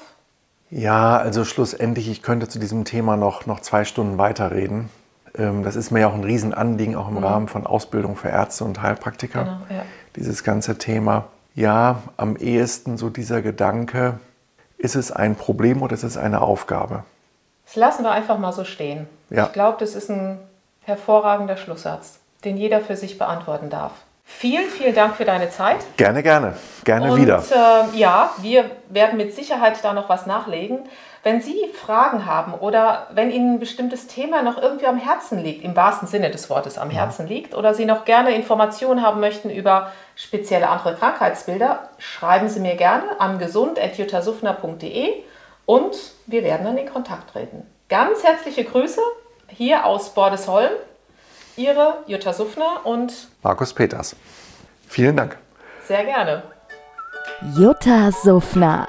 Ja, 0.69 1.17
also 1.17 1.45
schlussendlich, 1.45 2.11
ich 2.11 2.23
könnte 2.23 2.49
zu 2.49 2.59
diesem 2.59 2.85
Thema 2.85 3.17
noch, 3.17 3.47
noch 3.47 3.61
zwei 3.61 3.85
Stunden 3.85 4.19
weiterreden. 4.19 4.91
Ähm, 5.37 5.63
das 5.63 5.77
ist 5.77 5.91
mir 5.91 6.01
ja 6.01 6.09
auch 6.09 6.15
ein 6.15 6.25
Riesenanliegen, 6.25 6.97
auch 6.97 7.09
im 7.09 7.19
Rahmen 7.19 7.49
von 7.49 7.67
Ausbildung 7.67 8.17
für 8.17 8.29
Ärzte 8.29 8.65
und 8.65 8.83
Heilpraktiker. 8.83 9.45
Genau, 9.45 9.79
ja. 9.81 9.85
Dieses 10.17 10.45
ganze 10.45 10.77
Thema. 10.77 11.27
Ja, 11.55 12.03
am 12.17 12.37
ehesten 12.37 12.97
so 12.97 13.11
dieser 13.11 13.43
Gedanke, 13.43 14.19
ist 14.79 14.97
es 14.97 15.13
ein 15.13 15.37
Problem 15.37 15.83
oder 15.83 15.95
ist 15.95 16.03
es 16.03 16.17
eine 16.17 16.41
Aufgabe? 16.41 17.05
Das 17.67 17.77
lassen 17.77 18.03
wir 18.03 18.11
einfach 18.11 18.39
mal 18.39 18.53
so 18.53 18.65
stehen. 18.65 19.07
Ja. 19.31 19.47
Ich 19.47 19.53
glaube, 19.53 19.77
das 19.81 19.95
ist 19.95 20.11
ein 20.11 20.39
hervorragender 20.85 21.57
Schlusssatz, 21.57 22.19
den 22.45 22.57
jeder 22.57 22.81
für 22.81 22.97
sich 22.97 23.19
beantworten 23.19 23.71
darf. 23.71 23.93
Vielen, 24.25 24.69
vielen 24.69 24.95
Dank 24.95 25.15
für 25.15 25.25
deine 25.25 25.51
Zeit. 25.51 25.79
Gerne, 25.97 26.23
gerne. 26.23 26.55
Gerne 26.85 27.13
Und 27.13 27.21
wieder. 27.21 27.43
äh, 27.51 27.97
ja, 27.99 28.31
wir 28.41 28.71
werden 28.89 29.17
mit 29.17 29.35
Sicherheit 29.35 29.79
da 29.83 29.93
noch 29.93 30.09
was 30.09 30.27
nachlegen. 30.27 30.81
Wenn 31.25 31.41
Sie 31.41 31.69
Fragen 31.73 32.27
haben 32.27 32.53
oder 32.53 33.07
wenn 33.13 33.31
Ihnen 33.31 33.55
ein 33.55 33.61
bestimmtes 33.61 34.09
Thema 34.09 34.43
noch 34.43 34.61
irgendwie 34.61 34.87
am 34.87 34.99
Herzen 34.99 35.39
liegt, 35.39 35.63
im 35.65 35.77
wahrsten 35.77 36.09
Sinne 36.09 36.31
des 36.31 36.51
Wortes 36.51 36.79
am 36.79 36.91
Herzen 36.91 37.29
liegt, 37.29 37.55
oder 37.55 37.75
Sie 37.75 37.85
noch 37.85 38.05
gerne 38.05 38.35
Informationen 38.35 39.03
haben 39.03 39.21
möchten 39.21 39.49
über 39.49 39.93
spezielle 40.17 40.69
andere 40.69 40.97
Krankheitsbilder, 40.97 41.91
schreiben 41.99 42.49
Sie 42.49 42.59
mir 42.59 42.75
gerne 42.75 43.21
an 43.21 43.39
gesund.jutasufner.de 43.39 45.23
und 45.65 45.97
wir 46.27 46.43
werden 46.43 46.65
dann 46.67 46.77
in 46.77 46.93
Kontakt 46.93 47.31
treten. 47.31 47.67
Ganz 47.89 48.25
herzliche 48.25 48.65
Grüße 48.65 49.01
hier 49.47 49.87
aus 49.87 50.15
Bordesholm, 50.15 50.73
Ihre 51.57 51.99
Jutta 52.07 52.33
Suffner 52.33 52.81
und 52.85 53.29
Markus 53.43 53.73
Peters. 53.73 54.17
Vielen 54.89 55.17
Dank. 55.17 55.39
sehr 55.87 56.05
gerne. 56.05 56.43
Jutta 57.57 58.11
Suffner. 58.11 58.89